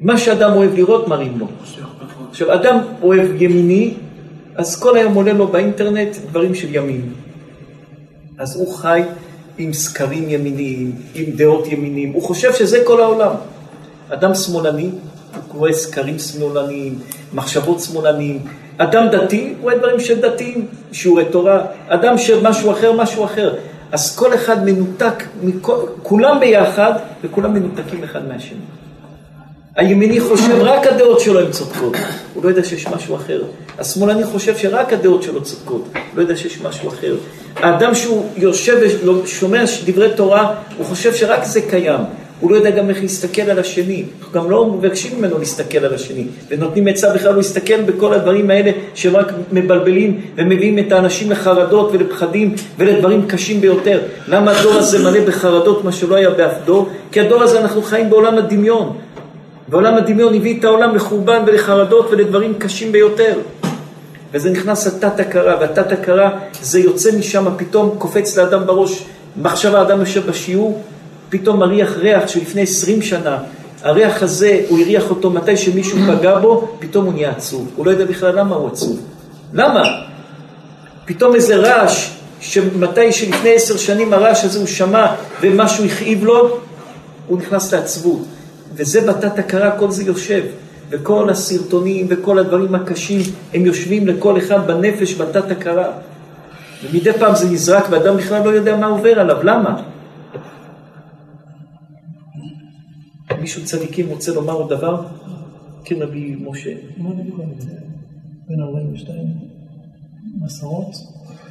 [0.00, 1.46] מה שאדם אוהב לראות מראים לו.
[2.30, 3.94] עכשיו, אדם אוהב ימיני,
[4.54, 7.12] אז כל היום עולה לו באינטרנט דברים של ימין.
[8.38, 9.02] אז הוא חי
[9.58, 13.34] עם סקרים ימיניים, עם דעות ימיניים, הוא חושב שזה כל העולם.
[14.08, 14.90] אדם שמאלני,
[15.34, 16.98] הוא קורא סקרים שמאלניים,
[17.34, 18.44] מחשבות שמאלניים.
[18.78, 21.64] אדם דתי, הוא רואה דברים של דתיים, שיעורי תורה.
[21.88, 23.54] אדם של משהו אחר, משהו אחר.
[23.92, 26.92] אז כל אחד מנותק, מכל, כולם ביחד,
[27.24, 28.58] וכולם מנותקים אחד מהשני.
[29.78, 31.94] הימיני חושב רק הדעות שלו הן צודקות,
[32.34, 33.42] הוא לא יודע שיש משהו אחר.
[33.78, 37.16] השמאלני חושב שרק הדעות שלו צודקות, הוא לא יודע שיש משהו אחר.
[37.56, 38.76] האדם שהוא יושב
[39.24, 42.00] ושומע דברי תורה, הוא חושב שרק זה קיים.
[42.40, 45.94] הוא לא יודע גם איך להסתכל על השני, אנחנו גם לא מבקשים ממנו להסתכל על
[45.94, 51.90] השני, ונותנים עצה בכלל להסתכל בכל הדברים האלה שהם רק מבלבלים ומביאים את האנשים לחרדות
[51.92, 54.00] ולפחדים ולדברים קשים ביותר.
[54.28, 56.88] למה הדור הזה מלא בחרדות, מה שלא היה באף דור?
[57.12, 58.96] כי הדור הזה אנחנו חיים בעולם הדמיון.
[59.68, 63.38] ועולם הדמיון הביא את העולם לחורבן ולחרדות ולדברים קשים ביותר.
[64.32, 66.30] וזה נכנס לתת הכרה, והתת הכרה
[66.62, 69.04] זה יוצא משם, פתאום קופץ לאדם בראש,
[69.42, 70.82] מחשבה, אדם יושב בשיעור,
[71.30, 73.38] פתאום מריח ריח שלפני עשרים שנה,
[73.82, 77.68] הריח הזה, הוא הריח אותו מתי שמישהו פגע בו, פתאום הוא נהיה עצוב.
[77.76, 79.00] הוא לא יודע בכלל למה הוא עצוב.
[79.52, 79.82] למה?
[81.04, 82.10] פתאום איזה רעש,
[82.40, 85.06] שמתי שלפני עשר שנים הרעש הזה הוא שמע
[85.40, 86.58] ומשהו הכאיב לו,
[87.26, 88.22] הוא נכנס לעצבות.
[88.74, 90.42] וזה בתת הכרה, כל זה יושב.
[90.90, 93.20] וכל הסרטונים וכל הדברים הקשים,
[93.54, 95.86] הם יושבים לכל אחד בנפש בתת הכרה.
[96.84, 99.80] ומדי פעם זה נזרק ואדם בכלל לא יודע מה עובר עליו, למה?
[103.40, 105.02] מישהו צדיקים רוצה לומר עוד דבר?
[105.84, 106.70] כן, רבי משה.
[108.48, 109.26] בן 42
[110.44, 110.96] מסעות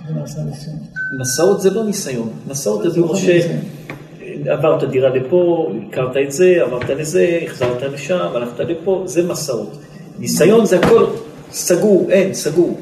[0.10, 0.78] ונעשה ניסיון.
[1.20, 7.40] מסעות זה לא ניסיון, מסעות זה כמו שעברת דירה לפה, הכרת את זה, עברת לזה,
[7.44, 9.78] החזרת לשם, הלכת לפה, זה מסעות.
[10.20, 11.06] ניסיון זה הכל
[11.52, 12.78] סגור, אין, סגור.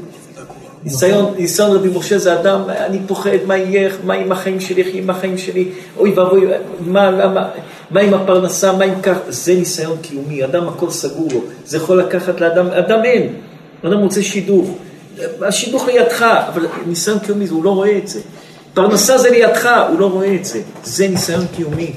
[0.85, 4.87] ניסיון, ניסיון רבי משה זה אדם, אני פוחד, מה יהיה, מה עם החיים שלי, איך
[4.93, 6.47] עם החיים שלי, אוי ואבוי,
[6.79, 7.49] מה, למה,
[7.91, 11.99] מה עם הפרנסה, מה עם כך, זה ניסיון קיומי, אדם הכל סגור לו, זה יכול
[11.99, 13.33] לקחת לאדם, אדם אין,
[13.85, 14.69] אדם רוצה שידוך,
[15.41, 18.19] השידוך לידך, אבל ניסיון קיומי, הוא לא רואה את זה.
[18.73, 20.61] פרנסה זה לידך, הוא לא רואה את זה.
[20.83, 21.93] זה ניסיון קיומי.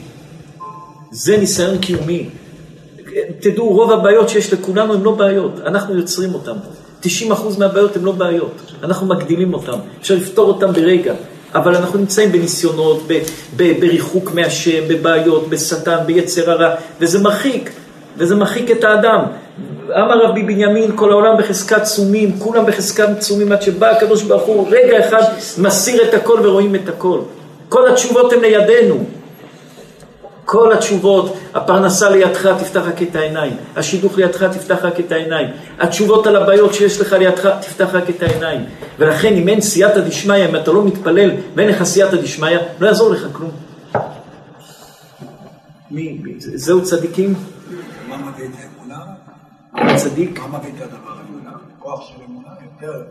[1.11, 2.28] זה ניסיון קיומי.
[3.41, 6.53] תדעו, רוב הבעיות שיש לכולנו הן לא בעיות, אנחנו יוצרים אותן.
[7.03, 7.07] 90%
[7.59, 11.14] מהבעיות הן לא בעיות, אנחנו מגדילים אותן, אפשר לפתור אותן ברגע.
[11.55, 13.20] אבל אנחנו נמצאים בניסיונות, ב-
[13.57, 17.70] ב- בריחוק מהשם, בבעיות, בשטן, ביצר הרע, וזה מרחיק,
[18.16, 19.20] וזה מרחיק את האדם.
[19.91, 24.68] אמר רבי בנימין, כל העולם בחזקת צומים, כולם בחזקת צומים, עד שבא הקדוש ברוך הוא,
[24.70, 25.22] רגע אחד
[25.59, 27.18] מסיר את הכל ורואים את הכל.
[27.68, 29.05] כל התשובות הן לידינו.
[30.51, 36.26] כל התשובות, הפרנסה לידך תפתח רק את העיניים, השידוך לידך תפתח רק את העיניים, התשובות
[36.26, 38.64] על הבעיות שיש לך לידך תפתח רק את העיניים.
[38.99, 43.11] ולכן אם אין סייעתא דשמיא, אם אתה לא מתפלל ואין לך סייעתא דשמיא, לא יעזור
[43.11, 43.51] לך כלום.
[45.90, 47.34] מי, מי- זה- זהו צדיקים?
[48.09, 49.96] מה מביא את האמונה?
[49.96, 50.40] צדיק?
[50.40, 51.51] מה מביא את הדבר האמונה?
[51.78, 53.03] כוח של אמונה יותר.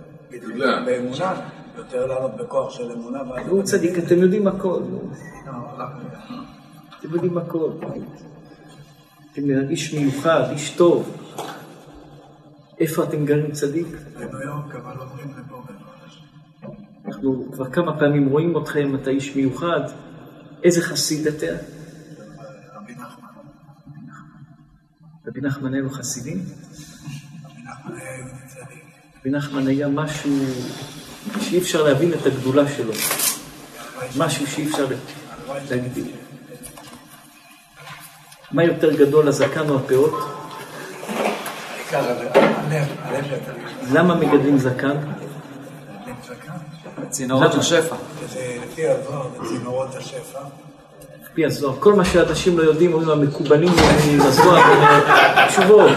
[0.86, 1.34] באמונה,
[1.78, 3.20] יותר לעלות בכוח של אמונה.
[3.50, 4.80] הוא צדיק, אתם יודעים הכל.
[6.98, 7.72] לא, אתם יודעים הכל.
[9.32, 11.18] אתם איש מיוחד, איש טוב.
[12.80, 13.88] איפה אתם גרים צדיק?
[13.88, 16.68] בניו יורק, אבל עוברים לפה בעזרת השם.
[17.06, 19.82] אנחנו כבר כמה פעמים רואים אתכם, אתה איש מיוחד.
[20.64, 21.46] איזה חסיד אתה?
[22.76, 23.28] רבי נחמן.
[25.28, 26.38] רבי נחמן היה לו חסידים?
[26.38, 28.84] רבי נחמן היה יהודי צדיק.
[29.20, 30.32] רבי נחמן היה משהו
[31.42, 32.94] שאי אפשר להבין את הגדולה שלו.
[34.18, 34.88] משהו שאי אפשר
[35.70, 36.06] להגדיר.
[38.52, 40.14] מה יותר גדול, הזקן או הפאות?
[43.92, 44.98] למה מגדלים זקן?
[47.10, 47.96] צינורות של שפע.
[48.34, 50.40] זה לפי הזוהר, צינורות השפע.
[51.80, 54.20] כל מה שאנשים לא יודעים, אומרים המקובלים הם
[55.48, 55.92] תשובות.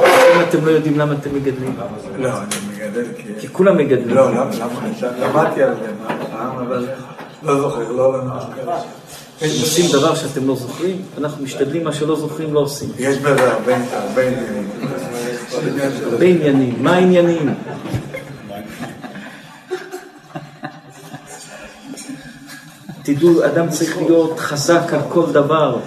[0.00, 1.76] אם אתם לא יודעים למה אתם מגדלים.
[2.18, 3.22] לא, אני מגדל כי...
[3.40, 4.16] כי כולם מגדלים.
[4.16, 4.50] לא, למה?
[5.20, 5.92] למדתי על זה,
[6.38, 6.88] אבל
[7.42, 8.32] לא זוכר, לא לנו.
[9.42, 12.88] עושים דבר שאתם לא זוכרים, אנחנו משתדלים מה שלא זוכרים לא עושים.
[12.98, 13.72] יש בזה הרבה
[14.26, 14.70] עניינים.
[16.12, 16.82] הרבה עניינים.
[16.82, 17.54] מה העניינים?
[23.02, 25.78] תדעו, אדם צריך להיות חזק על כל דבר.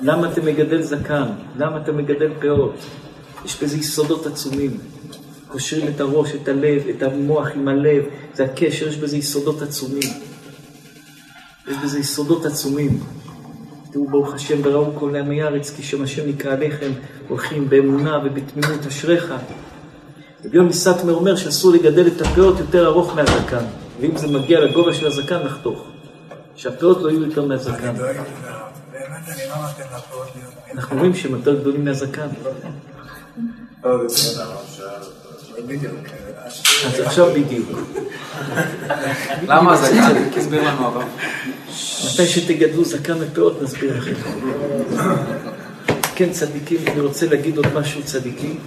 [0.00, 1.28] למה אתה מגדל זקן?
[1.56, 2.74] למה אתה מגדל פאות?
[3.44, 4.78] יש בזה יסודות עצומים.
[5.48, 10.10] קושרים את הראש, את הלב, את המוח עם הלב, זה הקשר, יש בזה יסודות עצומים.
[11.68, 13.00] יש בזה יסודות עצומים.
[13.92, 16.92] תראו, ברוך השם, וראו כל עמי הארץ, כי שם השם נקרא עליכם,
[17.28, 19.34] הולכים באמונה ובתמימות אשריך.
[20.44, 23.64] רבי יוני סטמר אומר שאסור לגדל את הפאות יותר ארוך מהזקן,
[24.00, 25.84] ואם זה מגיע לגובה של הזקן, נחתוך.
[26.56, 27.96] שהפאות לא יהיו יותר מהזקן.
[27.96, 28.04] לא.
[30.72, 32.28] אנחנו רואים שהם יותר גדולים מהזקן.
[36.50, 36.88] זה.
[36.88, 37.68] אז עכשיו בדיוק.
[39.48, 40.30] למה הזקן?
[40.34, 41.02] תסביר לנו הרב.
[42.04, 44.12] מתי שתגדלו זקן ופאות נסביר לכם.
[46.14, 48.58] כן, צדיקים, אני רוצה להגיד עוד משהו צדיקים.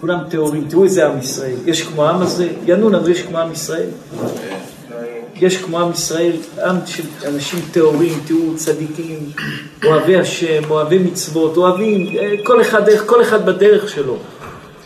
[0.00, 1.56] כולם טהורים, תראו איזה עם ישראל.
[1.66, 3.88] יש כמו העם הזה, יענו לנו, יש כמו עם ישראל.
[5.34, 6.32] יש כמו עם ישראל,
[6.64, 9.18] עם של אנשים טהורים, תראו, צדיקים,
[9.84, 14.16] אוהבי השם, אוהבי מצוות, אוהבים, אה, כל אחד, כל אחד בדרך שלו.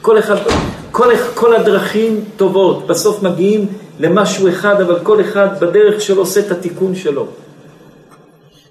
[0.03, 0.37] כל אחד,
[1.01, 3.67] כל, כל הדרכים טובות, בסוף מגיעים
[4.01, 7.27] למשהו אחד, אבל כל אחד בדרך שלו עושה את התיקון שלו.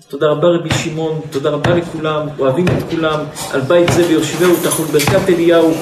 [0.08, 3.20] תודה רבה רבי שמעון, תודה רבה לכולם, אוהבים את כולם,
[3.54, 5.74] על בית זה ויושבהו תחול ברכת אליהו.